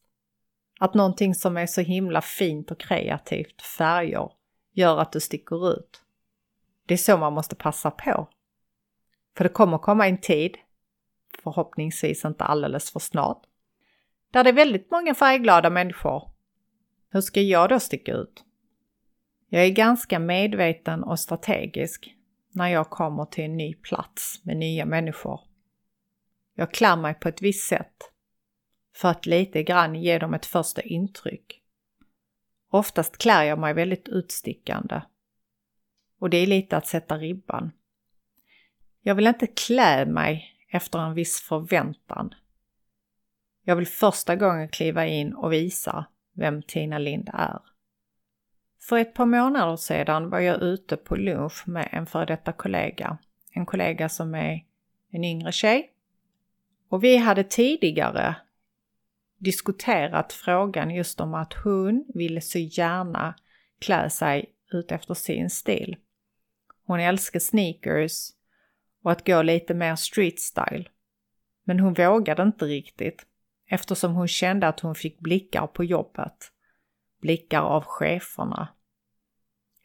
Att 0.80 0.94
någonting 0.94 1.34
som 1.34 1.56
är 1.56 1.66
så 1.66 1.80
himla 1.80 2.20
fint 2.20 2.70
och 2.70 2.80
kreativt, 2.80 3.62
färger, 3.62 4.30
gör 4.72 4.98
att 4.98 5.12
du 5.12 5.20
sticker 5.20 5.72
ut. 5.72 6.02
Det 6.86 6.94
är 6.94 6.98
så 6.98 7.16
man 7.16 7.32
måste 7.32 7.56
passa 7.56 7.90
på. 7.90 8.28
För 9.36 9.44
det 9.44 9.50
kommer 9.50 9.78
komma 9.78 10.08
en 10.08 10.20
tid 10.20 10.56
förhoppningsvis 11.42 12.24
inte 12.24 12.44
alldeles 12.44 12.92
för 12.92 13.00
snart, 13.00 13.42
där 14.30 14.44
det 14.44 14.50
är 14.50 14.54
väldigt 14.54 14.90
många 14.90 15.14
färgglada 15.14 15.70
människor. 15.70 16.30
Hur 17.10 17.20
ska 17.20 17.40
jag 17.40 17.68
då 17.68 17.80
sticka 17.80 18.12
ut? 18.12 18.44
Jag 19.48 19.64
är 19.64 19.70
ganska 19.70 20.18
medveten 20.18 21.04
och 21.04 21.20
strategisk 21.20 22.14
när 22.52 22.68
jag 22.68 22.90
kommer 22.90 23.24
till 23.24 23.44
en 23.44 23.56
ny 23.56 23.74
plats 23.74 24.44
med 24.44 24.56
nya 24.56 24.84
människor. 24.84 25.40
Jag 26.54 26.72
klär 26.72 26.96
mig 26.96 27.14
på 27.14 27.28
ett 27.28 27.42
visst 27.42 27.68
sätt 27.68 27.96
för 28.96 29.08
att 29.08 29.26
lite 29.26 29.62
grann 29.62 29.94
ge 29.94 30.18
dem 30.18 30.34
ett 30.34 30.46
första 30.46 30.82
intryck. 30.82 31.62
Oftast 32.70 33.18
klär 33.18 33.42
jag 33.42 33.58
mig 33.58 33.74
väldigt 33.74 34.08
utstickande. 34.08 35.00
Och 36.18 36.30
det 36.30 36.36
är 36.36 36.46
lite 36.46 36.76
att 36.76 36.86
sätta 36.86 37.18
ribban. 37.18 37.70
Jag 39.02 39.14
vill 39.14 39.26
inte 39.26 39.46
klä 39.46 40.06
mig 40.06 40.54
efter 40.70 40.98
en 40.98 41.14
viss 41.14 41.40
förväntan. 41.40 42.34
Jag 43.64 43.76
vill 43.76 43.86
första 43.86 44.36
gången 44.36 44.68
kliva 44.68 45.06
in 45.06 45.34
och 45.34 45.52
visa 45.52 46.06
vem 46.34 46.62
Tina 46.62 46.98
Lind 46.98 47.30
är. 47.32 47.60
För 48.88 48.98
ett 48.98 49.14
par 49.14 49.26
månader 49.26 49.76
sedan 49.76 50.30
var 50.30 50.38
jag 50.40 50.62
ute 50.62 50.96
på 50.96 51.16
lunch 51.16 51.68
med 51.68 51.88
en 51.92 52.06
före 52.06 52.24
detta 52.24 52.52
kollega. 52.52 53.18
En 53.52 53.66
kollega 53.66 54.08
som 54.08 54.34
är 54.34 54.64
en 55.10 55.24
yngre 55.24 55.52
tjej. 55.52 55.92
Och 56.88 57.04
vi 57.04 57.16
hade 57.16 57.44
tidigare 57.44 58.36
diskuterat 59.38 60.32
frågan 60.32 60.90
just 60.90 61.20
om 61.20 61.34
att 61.34 61.54
hon 61.54 62.04
ville 62.14 62.40
så 62.40 62.58
gärna 62.58 63.34
klä 63.78 64.10
sig 64.10 64.52
ut 64.72 64.92
efter 64.92 65.14
sin 65.14 65.50
stil. 65.50 65.96
Hon 66.86 67.00
älskar 67.00 67.40
sneakers 67.40 68.28
och 69.02 69.12
att 69.12 69.26
gå 69.26 69.42
lite 69.42 69.74
mer 69.74 69.96
street 69.96 70.40
style. 70.40 70.84
Men 71.64 71.80
hon 71.80 71.94
vågade 71.94 72.42
inte 72.42 72.64
riktigt 72.64 73.26
eftersom 73.66 74.14
hon 74.14 74.28
kände 74.28 74.68
att 74.68 74.80
hon 74.80 74.94
fick 74.94 75.18
blickar 75.18 75.66
på 75.66 75.84
jobbet. 75.84 76.52
Blickar 77.20 77.62
av 77.62 77.84
cheferna. 77.84 78.68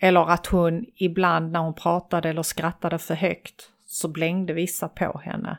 Eller 0.03 0.29
att 0.29 0.47
hon 0.47 0.85
ibland 0.95 1.51
när 1.51 1.59
hon 1.59 1.73
pratade 1.73 2.29
eller 2.29 2.43
skrattade 2.43 2.97
för 2.97 3.15
högt 3.15 3.71
så 3.85 4.07
blängde 4.07 4.53
vissa 4.53 4.89
på 4.89 5.21
henne. 5.25 5.57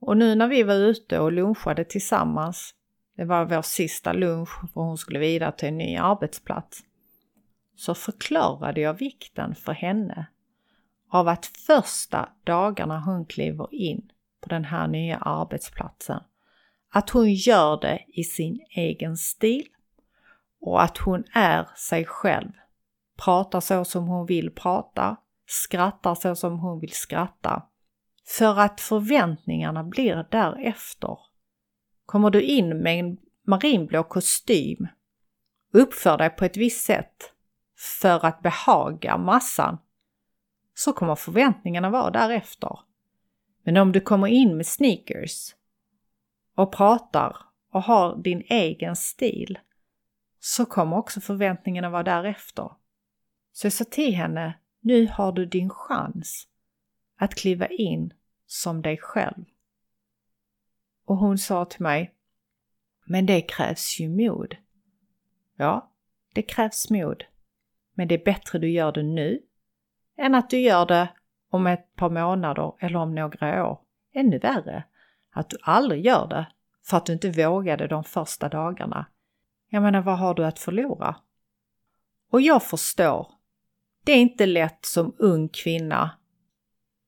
Och 0.00 0.16
nu 0.16 0.34
när 0.34 0.48
vi 0.48 0.62
var 0.62 0.74
ute 0.74 1.18
och 1.18 1.32
lunchade 1.32 1.84
tillsammans, 1.84 2.74
det 3.16 3.24
var 3.24 3.44
vår 3.44 3.62
sista 3.62 4.12
lunch 4.12 4.60
för 4.60 4.80
hon 4.80 4.98
skulle 4.98 5.18
vidare 5.18 5.52
till 5.52 5.68
en 5.68 5.78
ny 5.78 5.96
arbetsplats, 5.96 6.80
så 7.76 7.94
förklarade 7.94 8.80
jag 8.80 8.94
vikten 8.94 9.54
för 9.54 9.72
henne 9.72 10.26
av 11.10 11.28
att 11.28 11.46
första 11.46 12.28
dagarna 12.44 13.00
hon 13.00 13.26
kliver 13.26 13.74
in 13.74 14.10
på 14.40 14.48
den 14.48 14.64
här 14.64 14.88
nya 14.88 15.16
arbetsplatsen. 15.16 16.20
Att 16.92 17.10
hon 17.10 17.32
gör 17.32 17.80
det 17.80 18.04
i 18.08 18.24
sin 18.24 18.60
egen 18.70 19.16
stil 19.16 19.68
och 20.60 20.82
att 20.82 20.98
hon 20.98 21.24
är 21.32 21.68
sig 21.76 22.04
själv. 22.04 22.50
Pratar 23.24 23.60
så 23.60 23.84
som 23.84 24.08
hon 24.08 24.26
vill 24.26 24.50
prata, 24.50 25.16
skrattar 25.46 26.14
så 26.14 26.34
som 26.34 26.58
hon 26.58 26.80
vill 26.80 26.92
skratta. 26.92 27.62
För 28.26 28.60
att 28.60 28.80
förväntningarna 28.80 29.84
blir 29.84 30.26
därefter. 30.30 31.18
Kommer 32.06 32.30
du 32.30 32.42
in 32.42 32.68
med 32.68 33.00
en 33.00 33.16
marinblå 33.46 34.04
kostym, 34.04 34.88
uppför 35.72 36.18
dig 36.18 36.30
på 36.30 36.44
ett 36.44 36.56
visst 36.56 36.84
sätt 36.84 37.32
för 38.00 38.26
att 38.26 38.42
behaga 38.42 39.16
massan, 39.16 39.78
så 40.74 40.92
kommer 40.92 41.14
förväntningarna 41.14 41.90
vara 41.90 42.10
därefter. 42.10 42.78
Men 43.62 43.76
om 43.76 43.92
du 43.92 44.00
kommer 44.00 44.26
in 44.26 44.56
med 44.56 44.66
sneakers 44.66 45.54
och 46.54 46.72
pratar 46.72 47.36
och 47.72 47.82
har 47.82 48.16
din 48.16 48.42
egen 48.48 48.96
stil 48.96 49.58
så 50.40 50.66
kommer 50.66 50.96
också 50.96 51.20
förväntningarna 51.20 51.90
vara 51.90 52.02
därefter. 52.02 52.70
Så 53.58 53.66
jag 53.66 53.72
sa 53.72 53.84
till 53.84 54.14
henne, 54.14 54.58
nu 54.80 55.06
har 55.06 55.32
du 55.32 55.46
din 55.46 55.70
chans 55.70 56.48
att 57.16 57.34
kliva 57.34 57.66
in 57.66 58.14
som 58.46 58.82
dig 58.82 58.98
själv. 58.98 59.44
Och 61.04 61.16
hon 61.16 61.38
sa 61.38 61.64
till 61.64 61.82
mig, 61.82 62.14
men 63.06 63.26
det 63.26 63.40
krävs 63.40 64.00
ju 64.00 64.08
mod. 64.08 64.56
Ja, 65.56 65.90
det 66.34 66.42
krävs 66.42 66.90
mod. 66.90 67.24
Men 67.94 68.08
det 68.08 68.14
är 68.14 68.24
bättre 68.24 68.58
du 68.58 68.70
gör 68.70 68.92
det 68.92 69.02
nu 69.02 69.42
än 70.16 70.34
att 70.34 70.50
du 70.50 70.58
gör 70.60 70.86
det 70.86 71.08
om 71.50 71.66
ett 71.66 71.96
par 71.96 72.10
månader 72.10 72.72
eller 72.78 72.96
om 72.96 73.14
några 73.14 73.66
år. 73.70 73.80
Ännu 74.12 74.38
värre, 74.38 74.84
att 75.30 75.50
du 75.50 75.56
aldrig 75.62 76.04
gör 76.04 76.26
det 76.26 76.46
för 76.84 76.96
att 76.96 77.06
du 77.06 77.12
inte 77.12 77.30
vågade 77.30 77.86
de 77.86 78.04
första 78.04 78.48
dagarna. 78.48 79.06
Jag 79.68 79.82
menar, 79.82 80.02
vad 80.02 80.18
har 80.18 80.34
du 80.34 80.46
att 80.46 80.58
förlora? 80.58 81.16
Och 82.30 82.40
jag 82.40 82.62
förstår. 82.62 83.37
Det 84.04 84.12
är 84.12 84.20
inte 84.20 84.46
lätt 84.46 84.84
som 84.84 85.14
ung 85.18 85.48
kvinna 85.48 86.10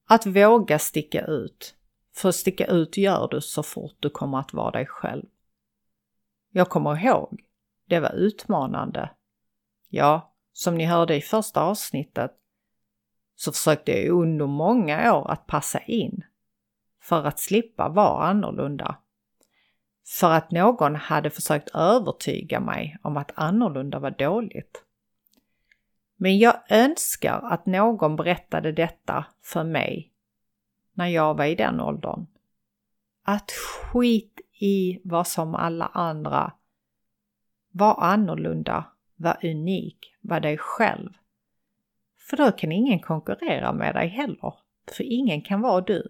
att 0.08 0.26
våga 0.26 0.78
sticka 0.78 1.24
ut. 1.24 1.74
För 2.14 2.32
sticka 2.32 2.66
ut 2.66 2.96
gör 2.96 3.28
du 3.28 3.40
så 3.40 3.62
fort 3.62 3.96
du 4.00 4.10
kommer 4.10 4.38
att 4.38 4.52
vara 4.52 4.70
dig 4.70 4.86
själv. 4.86 5.26
Jag 6.50 6.68
kommer 6.68 7.04
ihåg, 7.04 7.40
det 7.88 8.00
var 8.00 8.12
utmanande. 8.12 9.10
Ja, 9.88 10.34
som 10.52 10.74
ni 10.74 10.84
hörde 10.84 11.16
i 11.16 11.20
första 11.20 11.60
avsnittet 11.62 12.30
så 13.36 13.52
försökte 13.52 13.92
jag 13.92 14.22
under 14.22 14.46
många 14.46 15.14
år 15.14 15.30
att 15.30 15.46
passa 15.46 15.80
in 15.80 16.24
för 17.02 17.24
att 17.24 17.38
slippa 17.38 17.88
vara 17.88 18.26
annorlunda. 18.26 18.96
För 20.18 20.30
att 20.30 20.50
någon 20.50 20.96
hade 20.96 21.30
försökt 21.30 21.74
övertyga 21.74 22.60
mig 22.60 22.96
om 23.02 23.16
att 23.16 23.32
annorlunda 23.34 23.98
var 23.98 24.10
dåligt. 24.10 24.84
Men 26.22 26.38
jag 26.38 26.54
önskar 26.68 27.40
att 27.42 27.66
någon 27.66 28.16
berättade 28.16 28.72
detta 28.72 29.26
för 29.42 29.64
mig 29.64 30.12
när 30.94 31.06
jag 31.06 31.36
var 31.36 31.44
i 31.44 31.54
den 31.54 31.80
åldern. 31.80 32.26
Att 33.22 33.50
skit 33.50 34.40
i 34.60 35.00
vad 35.04 35.26
som 35.26 35.54
alla 35.54 35.86
andra 35.86 36.52
var 37.70 38.02
annorlunda, 38.04 38.84
var 39.16 39.38
unik, 39.42 40.16
var 40.20 40.40
dig 40.40 40.58
själv. 40.58 41.10
För 42.30 42.36
då 42.36 42.52
kan 42.52 42.72
ingen 42.72 43.00
konkurrera 43.00 43.72
med 43.72 43.94
dig 43.94 44.08
heller, 44.08 44.54
för 44.96 45.04
ingen 45.04 45.42
kan 45.42 45.60
vara 45.60 45.80
du. 45.80 46.08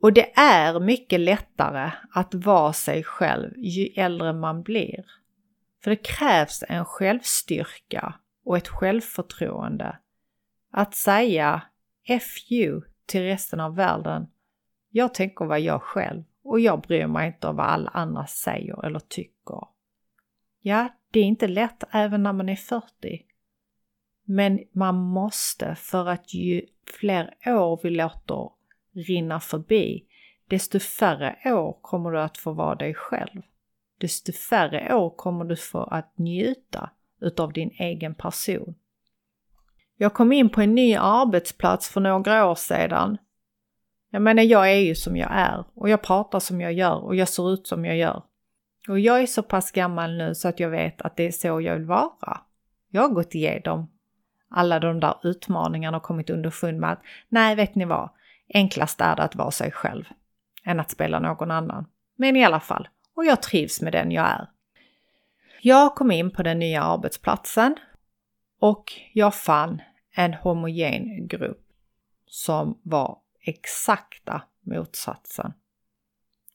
Och 0.00 0.12
det 0.12 0.38
är 0.38 0.80
mycket 0.80 1.20
lättare 1.20 1.90
att 2.10 2.34
vara 2.34 2.72
sig 2.72 3.04
själv 3.04 3.52
ju 3.56 3.84
äldre 3.84 4.32
man 4.32 4.62
blir. 4.62 5.04
För 5.82 5.90
det 5.90 5.96
krävs 5.96 6.64
en 6.68 6.84
självstyrka 6.84 8.14
och 8.50 8.56
ett 8.56 8.68
självförtroende. 8.68 9.98
Att 10.70 10.94
säga 10.94 11.62
F 12.04 12.50
you 12.50 12.82
till 13.06 13.20
resten 13.20 13.60
av 13.60 13.74
världen. 13.74 14.26
Jag 14.88 15.14
tänker 15.14 15.44
vara 15.44 15.58
jag 15.58 15.82
själv 15.82 16.24
och 16.42 16.60
jag 16.60 16.80
bryr 16.80 17.06
mig 17.06 17.26
inte 17.26 17.46
om 17.46 17.56
vad 17.56 17.66
alla 17.66 17.90
andra 17.90 18.26
säger 18.26 18.86
eller 18.86 19.00
tycker. 19.00 19.60
Ja, 20.60 20.88
det 21.10 21.20
är 21.20 21.24
inte 21.24 21.48
lätt 21.48 21.84
även 21.90 22.22
när 22.22 22.32
man 22.32 22.48
är 22.48 22.56
40. 22.56 22.86
Men 24.24 24.60
man 24.72 24.94
måste 24.94 25.74
för 25.74 26.06
att 26.06 26.34
ju 26.34 26.66
fler 27.00 27.34
år 27.46 27.80
vi 27.82 27.90
låter 27.90 28.50
rinna 28.92 29.40
förbi, 29.40 30.06
desto 30.48 30.78
färre 30.78 31.52
år 31.52 31.78
kommer 31.82 32.10
du 32.10 32.20
att 32.20 32.38
få 32.38 32.52
vara 32.52 32.74
dig 32.74 32.94
själv. 32.94 33.42
Desto 33.98 34.32
färre 34.32 34.94
år 34.94 35.10
kommer 35.10 35.44
du 35.44 35.56
få 35.56 35.82
att 35.82 36.18
njuta 36.18 36.90
utav 37.20 37.52
din 37.52 37.70
egen 37.78 38.14
person. 38.14 38.74
Jag 39.96 40.14
kom 40.14 40.32
in 40.32 40.48
på 40.48 40.60
en 40.60 40.74
ny 40.74 40.96
arbetsplats 40.96 41.88
för 41.88 42.00
några 42.00 42.46
år 42.46 42.54
sedan. 42.54 43.18
Jag 44.10 44.22
menar, 44.22 44.42
jag 44.42 44.70
är 44.70 44.80
ju 44.80 44.94
som 44.94 45.16
jag 45.16 45.30
är 45.32 45.64
och 45.74 45.88
jag 45.88 46.02
pratar 46.02 46.40
som 46.40 46.60
jag 46.60 46.72
gör 46.72 47.04
och 47.04 47.16
jag 47.16 47.28
ser 47.28 47.52
ut 47.52 47.66
som 47.66 47.84
jag 47.84 47.96
gör. 47.96 48.22
Och 48.88 49.00
jag 49.00 49.22
är 49.22 49.26
så 49.26 49.42
pass 49.42 49.70
gammal 49.70 50.16
nu 50.16 50.34
så 50.34 50.48
att 50.48 50.60
jag 50.60 50.70
vet 50.70 51.02
att 51.02 51.16
det 51.16 51.26
är 51.26 51.32
så 51.32 51.60
jag 51.60 51.74
vill 51.74 51.86
vara. 51.86 52.40
Jag 52.90 53.02
har 53.02 53.08
gått 53.08 53.34
igenom 53.34 53.90
alla 54.50 54.78
de 54.78 55.00
där 55.00 55.14
utmaningarna 55.22 55.96
och 55.96 56.02
kommit 56.02 56.30
underfund 56.30 56.80
med 56.80 56.92
att 56.92 57.02
nej, 57.28 57.56
vet 57.56 57.74
ni 57.74 57.84
vad? 57.84 58.10
Enklast 58.54 59.00
är 59.00 59.16
det 59.16 59.22
att 59.22 59.36
vara 59.36 59.50
sig 59.50 59.70
själv 59.70 60.04
än 60.64 60.80
att 60.80 60.90
spela 60.90 61.18
någon 61.18 61.50
annan. 61.50 61.86
Men 62.16 62.36
i 62.36 62.44
alla 62.44 62.60
fall, 62.60 62.88
och 63.16 63.24
jag 63.24 63.42
trivs 63.42 63.80
med 63.80 63.92
den 63.92 64.10
jag 64.10 64.26
är. 64.26 64.48
Jag 65.62 65.94
kom 65.94 66.10
in 66.10 66.30
på 66.30 66.42
den 66.42 66.58
nya 66.58 66.82
arbetsplatsen 66.82 67.76
och 68.60 68.92
jag 69.12 69.34
fann 69.34 69.82
en 70.14 70.34
homogen 70.34 71.26
grupp 71.28 71.66
som 72.26 72.78
var 72.82 73.18
exakta 73.40 74.42
motsatsen. 74.60 75.52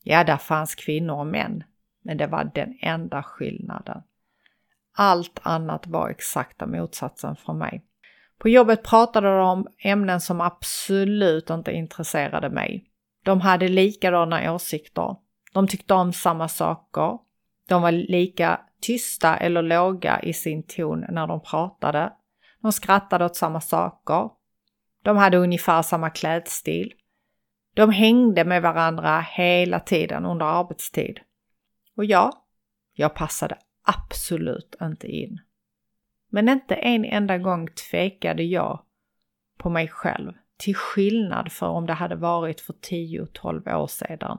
Ja, 0.04 0.24
där 0.24 0.38
fanns 0.38 0.76
kvinnor 0.76 1.20
och 1.20 1.28
män, 1.28 1.63
men 2.02 2.18
det 2.18 2.28
var 2.28 2.52
den 2.56 2.78
enda 2.82 3.24
skillnaden. 3.24 4.02
Allt 4.98 5.39
annat 5.44 5.88
var 5.88 6.10
exakta 6.10 6.65
motsatsen 6.65 7.36
för 7.36 7.54
mig. 7.54 7.86
På 8.38 8.50
jobbet 8.50 8.84
pratade 8.84 9.38
de 9.38 9.50
om 9.50 9.68
ämnen 9.78 10.22
som 10.22 10.41
absolut 10.41 11.50
inte 11.50 11.72
intresserade 11.72 12.50
mig. 12.50 12.86
De 13.24 13.41
hade 13.41 13.68
likadana 13.68 14.54
åsikter. 14.54 15.15
De 15.54 15.68
tyckte 15.68 15.94
om 15.94 16.13
samma 16.13 16.48
saker. 16.48 17.25
De 17.67 17.82
var 17.82 17.91
lika 17.91 18.62
tysta 18.82 19.38
eller 19.38 19.62
låga 19.62 20.21
i 20.21 20.34
sin 20.34 20.63
ton 20.63 21.06
när 21.10 21.28
de 21.28 21.41
pratade. 21.41 22.13
De 22.62 22.71
skrattade 22.71 23.25
åt 23.25 23.36
samma 23.36 23.62
saker. 23.62 24.30
De 25.04 25.17
hade 25.17 25.38
ungefär 25.38 25.82
samma 25.82 26.10
klädstil. 26.10 26.93
De 27.73 27.91
hängde 27.91 28.45
med 28.45 28.62
varandra 28.62 29.21
hela 29.21 29.80
tiden 29.80 30.25
under 30.25 30.45
arbetstid. 30.45 31.19
Och 31.97 32.06
ja, 32.06 32.45
jag 32.93 33.15
passade 33.15 33.58
absolut 33.84 34.75
inte 34.82 35.08
in. 35.08 35.39
Men 36.30 36.49
inte 36.49 36.75
en 36.75 37.06
enda 37.06 37.38
gång 37.38 37.67
tvekade 37.67 38.43
jag 38.43 38.84
på 39.58 39.69
mig 39.69 39.88
själv, 39.88 40.34
till 40.58 40.75
skillnad 40.75 41.51
för 41.51 41.67
om 41.67 41.86
det 41.86 41.93
hade 41.93 42.15
varit 42.15 42.62
för 42.62 42.73
10-12 42.73 43.75
år 43.75 43.88
sedan. 43.88 44.38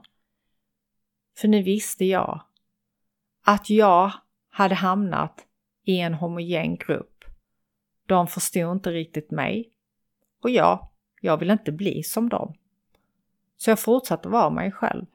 För 1.39 1.49
nu 1.49 1.63
visste 1.63 2.05
jag 2.05 2.43
att 3.47 3.71
jag 3.71 4.13
hade 4.51 4.75
hamnat 4.75 5.47
i 5.85 6.01
en 6.01 6.15
homogen 6.15 6.77
grupp. 6.77 7.25
De 8.07 8.27
förstod 8.27 8.73
inte 8.73 8.91
riktigt 8.91 9.31
mig. 9.31 9.73
Och 10.43 10.51
jag, 10.51 10.89
jag 11.21 11.37
vill 11.37 11.51
inte 11.51 11.73
bli 11.73 12.03
som 12.03 12.29
dem. 12.29 12.55
Så 13.57 13.71
jag 13.71 13.81
fortsatte 13.81 14.29
vara 14.29 14.51
mig 14.51 14.73
själv. 14.73 15.07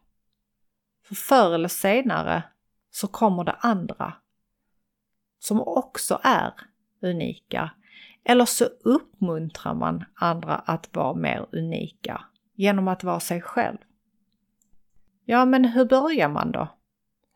För 1.06 1.16
förr 1.16 1.54
eller 1.54 1.68
senare 1.68 2.44
så 2.92 3.08
kommer 3.08 3.44
det 3.44 3.56
andra 3.60 4.14
som 5.40 5.62
också 5.62 6.20
är 6.24 6.54
unika. 7.02 7.72
Eller 8.24 8.46
så 8.46 8.66
uppmuntrar 8.66 9.74
man 9.74 10.04
andra 10.14 10.56
att 10.56 10.96
vara 10.96 11.14
mer 11.14 11.48
unika 11.52 12.22
genom 12.56 12.88
att 12.88 13.04
vara 13.04 13.20
sig 13.20 13.42
själv. 13.42 13.78
Ja, 15.26 15.46
men 15.46 15.66
hur 15.66 15.86
börjar 15.86 16.30
man 16.30 16.52
då? 16.52 16.68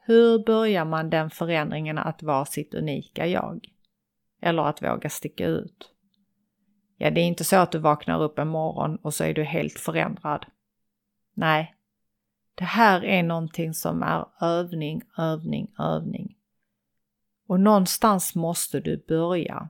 Hur 0.07 0.39
börjar 0.39 0.85
man 0.85 1.09
den 1.09 1.29
förändringen 1.29 1.97
att 1.97 2.23
vara 2.23 2.45
sitt 2.45 2.73
unika 2.73 3.27
jag? 3.27 3.67
Eller 4.41 4.63
att 4.63 4.81
våga 4.81 5.09
sticka 5.09 5.45
ut? 5.45 5.91
Ja, 6.97 7.11
det 7.11 7.21
är 7.21 7.25
inte 7.25 7.43
så 7.43 7.55
att 7.55 7.71
du 7.71 7.77
vaknar 7.77 8.21
upp 8.21 8.39
en 8.39 8.47
morgon 8.47 8.95
och 8.95 9.13
så 9.13 9.23
är 9.23 9.33
du 9.33 9.43
helt 9.43 9.79
förändrad. 9.79 10.45
Nej, 11.33 11.75
det 12.55 12.63
här 12.63 13.05
är 13.05 13.23
någonting 13.23 13.73
som 13.73 14.03
är 14.03 14.25
övning, 14.41 15.01
övning, 15.17 15.71
övning. 15.79 16.35
Och 17.47 17.59
någonstans 17.59 18.35
måste 18.35 18.79
du 18.79 19.05
börja. 19.07 19.69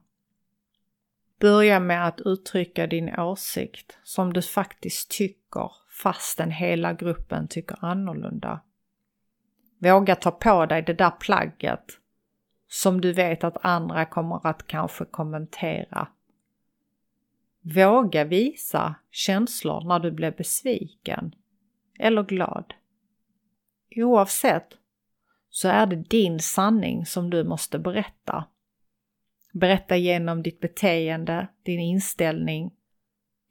Börja 1.39 1.79
med 1.79 2.07
att 2.07 2.21
uttrycka 2.21 2.87
din 2.87 3.19
åsikt 3.19 3.97
som 4.03 4.33
du 4.33 4.41
faktiskt 4.41 5.11
tycker 5.11 5.71
fastän 6.03 6.51
hela 6.51 6.93
gruppen 6.93 7.47
tycker 7.47 7.85
annorlunda. 7.85 8.61
Våga 9.85 10.15
ta 10.15 10.31
på 10.31 10.65
dig 10.65 10.81
det 10.81 10.93
där 10.93 11.11
plagget 11.11 11.99
som 12.67 13.01
du 13.01 13.13
vet 13.13 13.43
att 13.43 13.65
andra 13.65 14.05
kommer 14.05 14.47
att 14.47 14.67
kanske 14.67 15.05
kommentera. 15.05 16.07
Våga 17.61 18.23
visa 18.23 18.95
känslor 19.11 19.87
när 19.87 19.99
du 19.99 20.11
blir 20.11 20.31
besviken 20.31 21.35
eller 21.99 22.23
glad. 22.23 22.73
Oavsett 23.95 24.67
så 25.49 25.67
är 25.67 25.85
det 25.85 25.95
din 25.95 26.39
sanning 26.39 27.05
som 27.05 27.29
du 27.29 27.43
måste 27.43 27.79
berätta. 27.79 28.45
Berätta 29.53 29.97
genom 29.97 30.43
ditt 30.43 30.59
beteende, 30.59 31.47
din 31.63 31.79
inställning, 31.79 32.73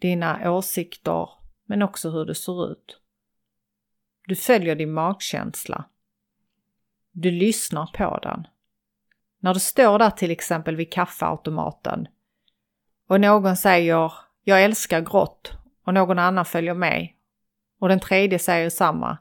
dina 0.01 0.53
åsikter, 0.53 1.29
men 1.66 1.83
också 1.83 2.11
hur 2.11 2.25
det 2.25 2.35
ser 2.35 2.73
ut. 2.73 3.01
Du 4.27 4.37
följer 4.37 4.77
din 4.77 4.92
magkänsla. 4.92 5.85
Du 7.16 7.31
lyssnar 7.31 7.87
på 7.87 8.18
den. 8.22 8.46
När 9.38 9.55
du 9.55 9.61
står 9.61 9.98
där 9.98 10.11
till 10.11 10.31
exempel 10.31 10.77
vid 10.77 10.92
kaffeautomaten 10.92 12.09
och 13.09 13.20
någon 13.20 13.57
säger 13.57 14.12
“Jag 14.44 14.64
älskar 14.64 15.00
grått” 15.00 15.53
och 15.85 15.94
någon 15.94 16.18
annan 16.18 16.44
följer 16.44 16.74
med 16.74 17.09
och 17.81 17.88
den 17.88 18.00
tredje 18.00 18.38
säger 18.38 18.70
samma. 18.70 19.18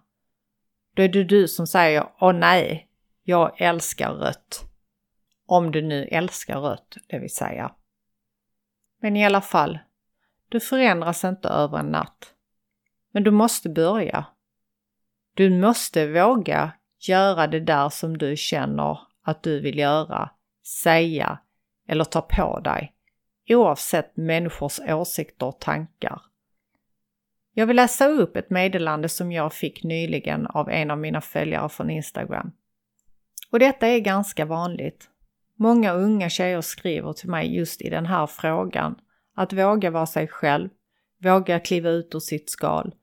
Då 0.93 1.03
är 1.03 1.07
det 1.07 1.23
du 1.23 1.47
som 1.47 1.67
säger 1.67 2.07
“Åh 2.19 2.33
nej, 2.33 2.89
jag 3.23 3.61
älskar 3.61 4.13
rött”. 4.13 4.63
Om 5.45 5.71
du 5.71 5.81
nu 5.81 6.03
älskar 6.03 6.59
rött, 6.59 6.97
det 7.07 7.19
vill 7.19 7.35
säga. 7.35 7.75
Men 9.01 9.15
i 9.15 9.25
alla 9.25 9.41
fall, 9.41 9.79
du 10.49 10.59
förändras 10.59 11.23
inte 11.23 11.47
över 11.47 11.77
en 11.77 11.91
natt. 11.91 12.33
Men 13.11 13.23
du 13.23 13.31
måste 13.31 13.69
börja. 13.69 14.25
Du 15.33 15.49
måste 15.59 16.07
våga 16.07 16.71
göra 17.07 17.47
det 17.47 17.59
där 17.59 17.89
som 17.89 18.17
du 18.17 18.37
känner 18.37 18.99
att 19.23 19.43
du 19.43 19.59
vill 19.59 19.77
göra, 19.77 20.29
säga 20.83 21.39
eller 21.87 22.03
ta 22.03 22.21
på 22.21 22.59
dig, 22.59 22.93
oavsett 23.49 24.17
människors 24.17 24.79
åsikter 24.79 25.45
och 25.45 25.59
tankar. 25.59 26.21
Jag 27.53 27.67
vill 27.67 27.75
läsa 27.75 28.07
upp 28.07 28.35
ett 28.35 28.49
meddelande 28.49 29.09
som 29.09 29.31
jag 29.31 29.53
fick 29.53 29.83
nyligen 29.83 30.47
av 30.47 30.69
en 30.69 30.91
av 30.91 30.97
mina 30.97 31.21
följare 31.21 31.69
från 31.69 31.89
Instagram. 31.89 32.51
Och 33.51 33.59
detta 33.59 33.87
är 33.87 33.99
ganska 33.99 34.45
vanligt. 34.45 35.09
Många 35.55 35.93
unga 35.93 36.29
tjejer 36.29 36.61
skriver 36.61 37.13
till 37.13 37.29
mig 37.29 37.55
just 37.55 37.81
i 37.81 37.89
den 37.89 38.05
här 38.05 38.27
frågan. 38.27 38.95
Att 39.35 39.53
våga 39.53 39.91
vara 39.91 40.05
sig 40.05 40.27
själv, 40.27 40.69
våga 41.23 41.59
kliva 41.59 41.89
ut 41.89 42.15
ur 42.15 42.19
sitt 42.19 42.49
skal, 42.49 42.95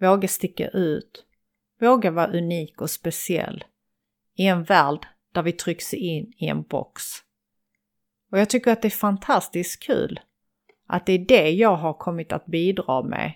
våga 0.00 0.28
sticka 0.28 0.68
ut, 0.68 1.24
våga 1.78 2.10
vara 2.10 2.38
unik 2.38 2.80
och 2.80 2.90
speciell 2.90 3.64
i 4.34 4.46
en 4.46 4.64
värld 4.64 5.06
där 5.32 5.42
vi 5.42 5.52
trycks 5.52 5.94
in 5.94 6.32
i 6.36 6.46
en 6.46 6.62
box. 6.62 7.02
Och 8.30 8.38
jag 8.38 8.50
tycker 8.50 8.72
att 8.72 8.82
det 8.82 8.88
är 8.88 8.90
fantastiskt 8.90 9.82
kul 9.82 10.20
att 10.86 11.06
det 11.06 11.12
är 11.12 11.18
det 11.18 11.50
jag 11.50 11.76
har 11.76 11.94
kommit 11.94 12.32
att 12.32 12.46
bidra 12.46 13.02
med 13.02 13.32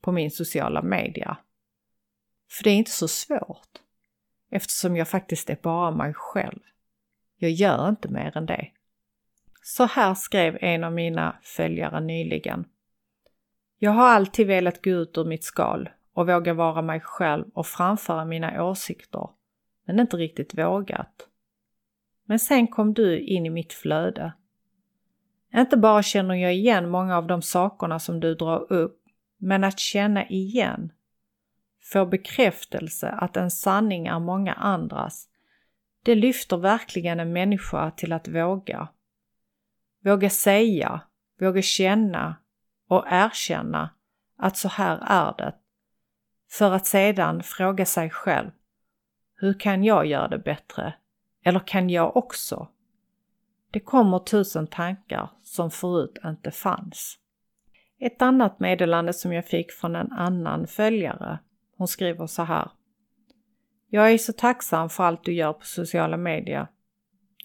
på 0.00 0.12
min 0.12 0.30
sociala 0.30 0.82
media. 0.82 1.36
För 2.50 2.64
det 2.64 2.70
är 2.70 2.74
inte 2.74 2.90
så 2.90 3.08
svårt 3.08 3.80
eftersom 4.50 4.96
jag 4.96 5.08
faktiskt 5.08 5.50
är 5.50 5.58
bara 5.62 5.90
mig 5.90 6.14
själv. 6.14 6.60
Jag 7.36 7.50
gör 7.50 7.88
inte 7.88 8.08
mer 8.08 8.36
än 8.36 8.46
det. 8.46 8.68
Så 9.62 9.84
här 9.84 10.14
skrev 10.14 10.58
en 10.60 10.84
av 10.84 10.92
mina 10.92 11.36
följare 11.42 12.00
nyligen. 12.00 12.64
Jag 13.78 13.90
har 13.90 14.08
alltid 14.08 14.46
velat 14.46 14.84
gå 14.84 14.90
ut 14.90 15.18
ur 15.18 15.24
mitt 15.24 15.44
skal 15.44 15.88
och 16.14 16.26
våga 16.28 16.54
vara 16.54 16.82
mig 16.82 17.00
själv 17.00 17.44
och 17.54 17.66
framföra 17.66 18.24
mina 18.24 18.64
åsikter, 18.64 19.28
men 19.86 20.00
inte 20.00 20.16
riktigt 20.16 20.58
vågat. 20.58 21.28
Men 22.24 22.38
sen 22.38 22.66
kom 22.66 22.94
du 22.94 23.20
in 23.20 23.46
i 23.46 23.50
mitt 23.50 23.72
flöde. 23.72 24.32
Inte 25.54 25.76
bara 25.76 26.02
känner 26.02 26.34
jag 26.34 26.54
igen 26.54 26.88
många 26.88 27.16
av 27.16 27.26
de 27.26 27.42
sakerna 27.42 27.98
som 27.98 28.20
du 28.20 28.34
drar 28.34 28.72
upp, 28.72 29.02
men 29.38 29.64
att 29.64 29.78
känna 29.78 30.28
igen, 30.28 30.92
få 31.92 32.06
bekräftelse 32.06 33.08
att 33.08 33.36
en 33.36 33.50
sanning 33.50 34.06
är 34.06 34.18
många 34.18 34.52
andras, 34.52 35.28
det 36.02 36.14
lyfter 36.14 36.56
verkligen 36.56 37.20
en 37.20 37.32
människa 37.32 37.90
till 37.90 38.12
att 38.12 38.28
våga. 38.28 38.88
Våga 40.04 40.30
säga, 40.30 41.00
våga 41.40 41.62
känna 41.62 42.36
och 42.88 43.04
erkänna 43.06 43.90
att 44.38 44.56
så 44.56 44.68
här 44.68 44.98
är 45.06 45.34
det. 45.38 45.54
För 46.52 46.72
att 46.72 46.86
sedan 46.86 47.42
fråga 47.42 47.86
sig 47.86 48.10
själv, 48.10 48.50
hur 49.34 49.60
kan 49.60 49.84
jag 49.84 50.06
göra 50.06 50.28
det 50.28 50.38
bättre? 50.38 50.94
Eller 51.44 51.60
kan 51.60 51.90
jag 51.90 52.16
också? 52.16 52.68
Det 53.70 53.80
kommer 53.80 54.18
tusen 54.18 54.66
tankar 54.66 55.30
som 55.42 55.70
förut 55.70 56.18
inte 56.24 56.50
fanns. 56.50 57.18
Ett 58.00 58.22
annat 58.22 58.60
meddelande 58.60 59.12
som 59.12 59.32
jag 59.32 59.46
fick 59.46 59.72
från 59.72 59.96
en 59.96 60.12
annan 60.12 60.66
följare. 60.66 61.38
Hon 61.76 61.88
skriver 61.88 62.26
så 62.26 62.42
här. 62.42 62.70
Jag 63.88 64.12
är 64.12 64.18
så 64.18 64.32
tacksam 64.32 64.88
för 64.88 65.04
allt 65.04 65.24
du 65.24 65.32
gör 65.32 65.52
på 65.52 65.64
sociala 65.64 66.16
medier. 66.16 66.66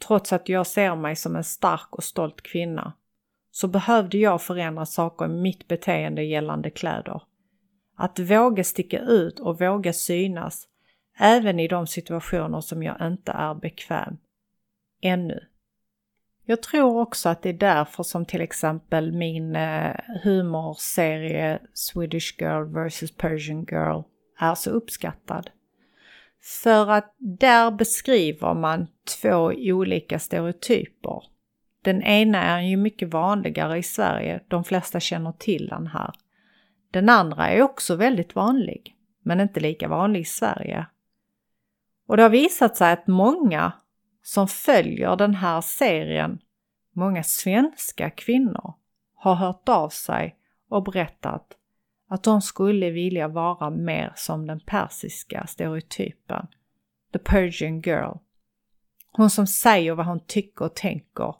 Trots 0.07 0.33
att 0.33 0.49
jag 0.49 0.67
ser 0.67 0.95
mig 0.95 1.15
som 1.15 1.35
en 1.35 1.43
stark 1.43 1.95
och 1.95 2.03
stolt 2.03 2.41
kvinna 2.41 2.93
så 3.51 3.67
behövde 3.67 4.17
jag 4.17 4.41
förändra 4.41 4.85
saker 4.85 5.25
i 5.25 5.29
mitt 5.29 5.67
beteende 5.67 6.23
gällande 6.23 6.69
kläder. 6.69 7.21
Att 7.99 8.19
våga 8.19 8.63
sticka 8.63 8.99
ut 8.99 9.39
och 9.39 9.61
våga 9.61 9.93
synas 9.93 10.67
även 11.17 11.59
i 11.59 11.67
de 11.67 11.87
situationer 11.87 12.61
som 12.61 12.83
jag 12.83 12.97
inte 13.01 13.31
är 13.31 13.53
bekväm. 13.53 14.17
Ännu. 15.01 15.39
Jag 16.45 16.61
tror 16.61 16.99
också 17.01 17.29
att 17.29 17.41
det 17.41 17.49
är 17.49 17.53
därför 17.53 18.03
som 18.03 18.25
till 18.25 18.41
exempel 18.41 19.11
min 19.11 19.55
eh, 19.55 19.95
humorserie 20.23 21.59
Swedish 21.73 22.35
Girl 22.39 22.63
vs 22.63 23.11
Persian 23.11 23.65
Girl 23.71 24.01
är 24.39 24.55
så 24.55 24.69
uppskattad. 24.69 25.49
För 26.63 26.91
att 26.91 27.15
där 27.17 27.71
beskriver 27.71 28.53
man 28.53 28.87
två 29.21 29.51
olika 29.55 30.19
stereotyper. 30.19 31.23
Den 31.81 32.01
ena 32.03 32.43
är 32.43 32.61
ju 32.61 32.77
mycket 32.77 33.09
vanligare 33.09 33.77
i 33.77 33.83
Sverige, 33.83 34.39
de 34.47 34.63
flesta 34.63 34.99
känner 34.99 35.31
till 35.31 35.67
den 35.67 35.87
här. 35.87 36.13
Den 36.97 37.09
andra 37.09 37.49
är 37.49 37.61
också 37.61 37.95
väldigt 37.95 38.35
vanlig, 38.35 38.95
men 39.23 39.39
inte 39.39 39.59
lika 39.59 39.87
vanlig 39.87 40.19
i 40.19 40.25
Sverige. 40.25 40.87
Och 42.07 42.17
det 42.17 42.23
har 42.23 42.29
visat 42.29 42.77
sig 42.77 42.93
att 42.93 43.07
många 43.07 43.71
som 44.23 44.47
följer 44.47 45.15
den 45.15 45.35
här 45.35 45.61
serien, 45.61 46.39
många 46.91 47.23
svenska 47.23 48.09
kvinnor, 48.09 48.73
har 49.15 49.35
hört 49.35 49.69
av 49.69 49.89
sig 49.89 50.35
och 50.69 50.83
berättat 50.83 51.53
att 52.09 52.23
de 52.23 52.41
skulle 52.41 52.89
vilja 52.89 53.27
vara 53.27 53.69
mer 53.69 54.13
som 54.15 54.47
den 54.47 54.59
persiska 54.59 55.47
stereotypen, 55.47 56.47
the 57.13 57.19
Persian 57.19 57.81
girl. 57.81 58.17
Hon 59.11 59.29
som 59.29 59.47
säger 59.47 59.93
vad 59.93 60.05
hon 60.05 60.19
tycker 60.19 60.65
och 60.65 60.75
tänker. 60.75 61.35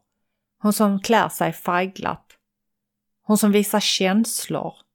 Hon 0.60 0.74
som 0.74 1.00
klär 1.00 1.30
sig 1.30 1.54
färgglatt. 1.54 2.38
Hon 3.22 3.38
som 3.38 3.52
visar 3.52 3.80
känslor. 3.80 4.87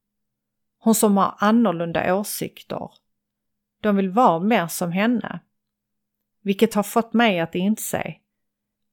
Hon 0.84 0.94
som 0.94 1.16
har 1.16 1.34
annorlunda 1.38 2.14
åsikter. 2.14 2.90
De 3.80 3.96
vill 3.96 4.10
vara 4.10 4.40
mer 4.40 4.66
som 4.66 4.92
henne. 4.92 5.40
Vilket 6.40 6.74
har 6.74 6.82
fått 6.82 7.12
mig 7.12 7.40
att 7.40 7.54
inse 7.54 8.14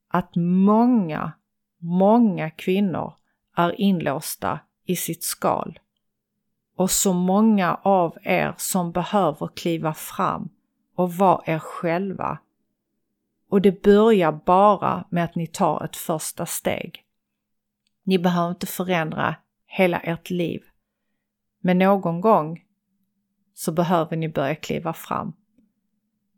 att 0.08 0.36
många, 0.36 1.32
många 1.78 2.49
kvinnor 2.49 3.13
är 3.56 3.82
inlåsta 3.82 4.60
i 4.86 4.95
sitt 4.95 5.23
skal 5.23 5.80
och 6.75 6.91
så 6.91 7.13
många 7.13 7.75
av 7.75 8.17
er 8.23 8.54
som 8.58 8.91
behöver 8.91 9.47
kliva 9.47 9.93
fram 9.93 10.49
och 10.95 11.13
vara 11.13 11.41
er 11.45 11.60
själva. 11.60 12.39
Och 13.49 13.62
det 13.62 13.84
börjar 13.84 14.32
bara 14.32 15.06
med 15.10 15.23
att 15.23 15.36
ni 15.36 15.47
tar 15.47 15.86
ett 15.86 15.95
första 15.95 16.45
steg. 16.45 17.04
Ni 18.04 18.19
behöver 18.19 18.49
inte 18.49 18.67
förändra 18.67 19.36
hela 19.65 19.99
ert 19.99 20.30
liv. 20.30 20.68
Men 21.60 21.78
någon 21.78 22.22
gång 22.22 22.63
så 23.54 23.72
behöver 23.72 24.17
ni 24.17 24.30
börja 24.30 24.56
kliva 24.56 24.93
fram. 24.93 25.34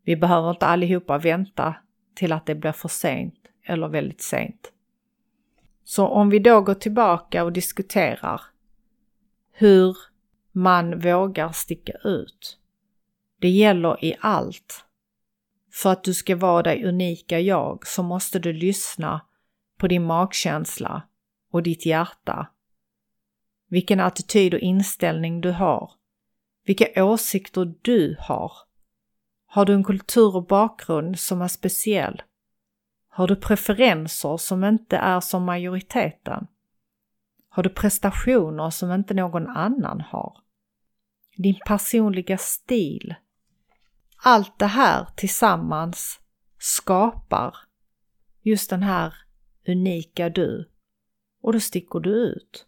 Vi 0.04 0.16
behöver 0.16 0.50
inte 0.50 0.66
allihopa 0.66 1.18
vänta 1.18 1.76
till 2.16 2.32
att 2.32 2.46
det 2.46 2.56
blir 2.56 2.72
för 2.72 2.90
sent 2.90 3.36
eller 3.66 3.88
väldigt 3.88 4.22
sent. 4.22 4.72
Så 5.84 6.08
om 6.08 6.30
vi 6.30 6.40
då 6.40 6.62
går 6.62 6.74
tillbaka 6.74 7.44
och 7.44 7.54
diskuterar 7.54 8.42
hur 9.52 9.98
man 10.52 11.00
vågar 11.00 11.52
sticka 11.52 11.94
ut. 12.04 12.60
Det 13.40 13.50
gäller 13.50 14.06
i 14.06 14.16
allt. 14.20 14.86
För 15.74 15.92
att 15.92 16.04
du 16.04 16.14
ska 16.14 16.36
vara 16.36 16.64
dig 16.64 16.86
unika 16.86 17.40
jag 17.40 17.88
så 17.88 18.04
måste 18.04 18.40
du 18.40 18.54
lyssna 18.54 19.22
på 19.78 19.88
din 19.88 20.04
magkänsla 20.04 21.04
och 21.52 21.64
ditt 21.64 21.86
hjärta. 21.86 22.48
Vilken 23.72 24.00
attityd 24.00 24.54
och 24.54 24.60
inställning 24.60 25.42
du 25.42 25.52
har. 25.52 25.92
Vilka 26.66 27.06
åsikter 27.06 27.74
du 27.82 28.16
har. 28.20 28.52
Har 29.46 29.66
du 29.66 29.74
en 29.74 29.84
kultur 29.84 30.36
och 30.36 30.46
bakgrund 30.46 31.20
som 31.20 31.42
är 31.42 31.48
speciell? 31.48 32.22
Har 33.08 33.28
du 33.28 33.36
preferenser 33.36 34.38
som 34.38 34.64
inte 34.64 34.98
är 34.98 35.20
som 35.20 35.44
majoriteten? 35.44 36.48
Har 37.50 37.64
du 37.64 37.70
prestationer 37.70 38.70
som 38.70 38.92
inte 38.92 39.14
någon 39.14 39.48
annan 39.48 40.02
har? 40.02 40.38
Din 41.38 41.60
personliga 41.68 42.38
stil. 42.38 43.16
Allt 44.24 44.60
det 44.60 44.66
här 44.66 45.08
tillsammans 45.16 46.20
skapar 46.58 47.56
just 48.42 48.70
den 48.70 48.84
här 48.84 49.14
unika 49.68 50.30
du. 50.30 50.70
Och 51.42 51.54
då 51.54 51.60
sticker 51.60 52.00
du 52.00 52.10
ut. 52.10 52.68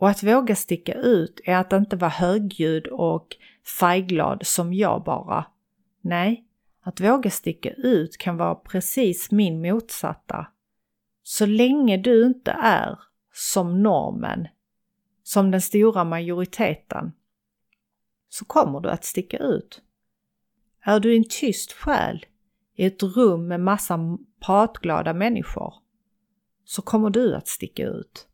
Och 0.00 0.08
att 0.08 0.22
våga 0.22 0.56
sticka 0.56 0.94
ut 0.94 1.40
är 1.44 1.56
att 1.56 1.72
inte 1.72 1.96
vara 1.96 2.10
högljudd 2.10 2.86
och 2.86 3.36
färgglad 3.80 4.46
som 4.46 4.74
jag 4.74 5.04
bara. 5.04 5.46
Nej, 6.00 6.44
att 6.82 7.00
våga 7.00 7.30
sticka 7.30 7.70
ut 7.70 8.18
kan 8.18 8.36
vara 8.36 8.54
precis 8.54 9.30
min 9.30 9.62
motsatta. 9.62 10.46
Så 11.22 11.46
länge 11.46 11.96
du 11.96 12.26
inte 12.26 12.50
är 12.50 12.98
som 13.32 13.82
normen, 13.82 14.48
som 15.22 15.50
den 15.50 15.60
stora 15.60 16.04
majoriteten, 16.04 17.12
så 18.28 18.44
kommer 18.44 18.80
du 18.80 18.90
att 18.90 19.04
sticka 19.04 19.38
ut. 19.38 19.82
Är 20.80 21.00
du 21.00 21.16
en 21.16 21.28
tyst 21.30 21.72
själ 21.72 22.26
i 22.74 22.84
ett 22.84 23.02
rum 23.02 23.48
med 23.48 23.60
massa 23.60 24.18
pratglada 24.46 25.12
människor, 25.12 25.74
så 26.64 26.82
kommer 26.82 27.10
du 27.10 27.34
att 27.34 27.48
sticka 27.48 27.86
ut. 27.86 28.29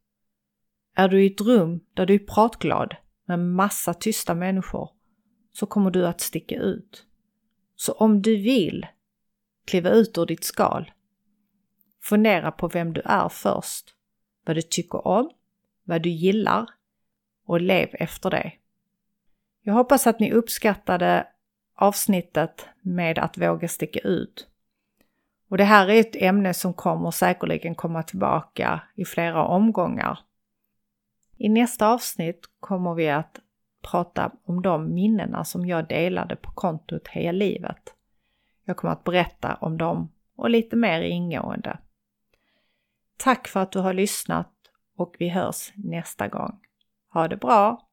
Är 0.98 1.08
du 1.08 1.24
i 1.24 1.26
ett 1.26 1.40
rum 1.40 1.80
där 1.94 2.06
du 2.06 2.14
är 2.14 2.18
pratglad 2.18 2.96
med 3.24 3.38
massa 3.38 3.94
tysta 3.94 4.34
människor, 4.34 4.90
så 5.52 5.66
kommer 5.66 5.90
du 5.90 6.06
att 6.06 6.20
sticka 6.20 6.56
ut. 6.56 7.06
Så 7.76 7.92
om 7.92 8.22
du 8.22 8.36
vill 8.36 8.86
kliva 9.66 9.90
ut 9.90 10.18
ur 10.18 10.26
ditt 10.26 10.44
skal, 10.44 10.90
fundera 12.02 12.52
på 12.52 12.68
vem 12.68 12.92
du 12.92 13.00
är 13.04 13.28
först, 13.28 13.94
vad 14.46 14.56
du 14.56 14.62
tycker 14.62 15.06
om, 15.06 15.30
vad 15.84 16.02
du 16.02 16.10
gillar 16.10 16.66
och 17.46 17.60
lev 17.60 17.88
efter 17.92 18.30
det. 18.30 18.52
Jag 19.62 19.74
hoppas 19.74 20.06
att 20.06 20.20
ni 20.20 20.32
uppskattade 20.32 21.26
avsnittet 21.74 22.66
med 22.80 23.18
att 23.18 23.38
våga 23.38 23.68
sticka 23.68 24.00
ut. 24.00 24.48
Och 25.48 25.58
det 25.58 25.64
här 25.64 25.90
är 25.90 26.00
ett 26.00 26.16
ämne 26.16 26.54
som 26.54 26.74
kommer 26.74 27.10
säkerligen 27.10 27.74
komma 27.74 28.02
tillbaka 28.02 28.82
i 28.94 29.04
flera 29.04 29.44
omgångar. 29.44 30.18
I 31.36 31.48
nästa 31.48 31.88
avsnitt 31.88 32.44
kommer 32.60 32.94
vi 32.94 33.08
att 33.08 33.40
prata 33.90 34.32
om 34.44 34.62
de 34.62 34.94
minnena 34.94 35.44
som 35.44 35.66
jag 35.66 35.88
delade 35.88 36.36
på 36.36 36.50
kontot 36.50 37.08
Heja 37.08 37.32
Livet. 37.32 37.94
Jag 38.64 38.76
kommer 38.76 38.92
att 38.92 39.04
berätta 39.04 39.54
om 39.54 39.78
dem 39.78 40.12
och 40.36 40.50
lite 40.50 40.76
mer 40.76 41.00
ingående. 41.00 41.78
Tack 43.16 43.48
för 43.48 43.60
att 43.60 43.72
du 43.72 43.78
har 43.78 43.92
lyssnat 43.92 44.52
och 44.96 45.16
vi 45.18 45.28
hörs 45.28 45.72
nästa 45.74 46.28
gång. 46.28 46.60
Ha 47.12 47.28
det 47.28 47.36
bra! 47.36 47.85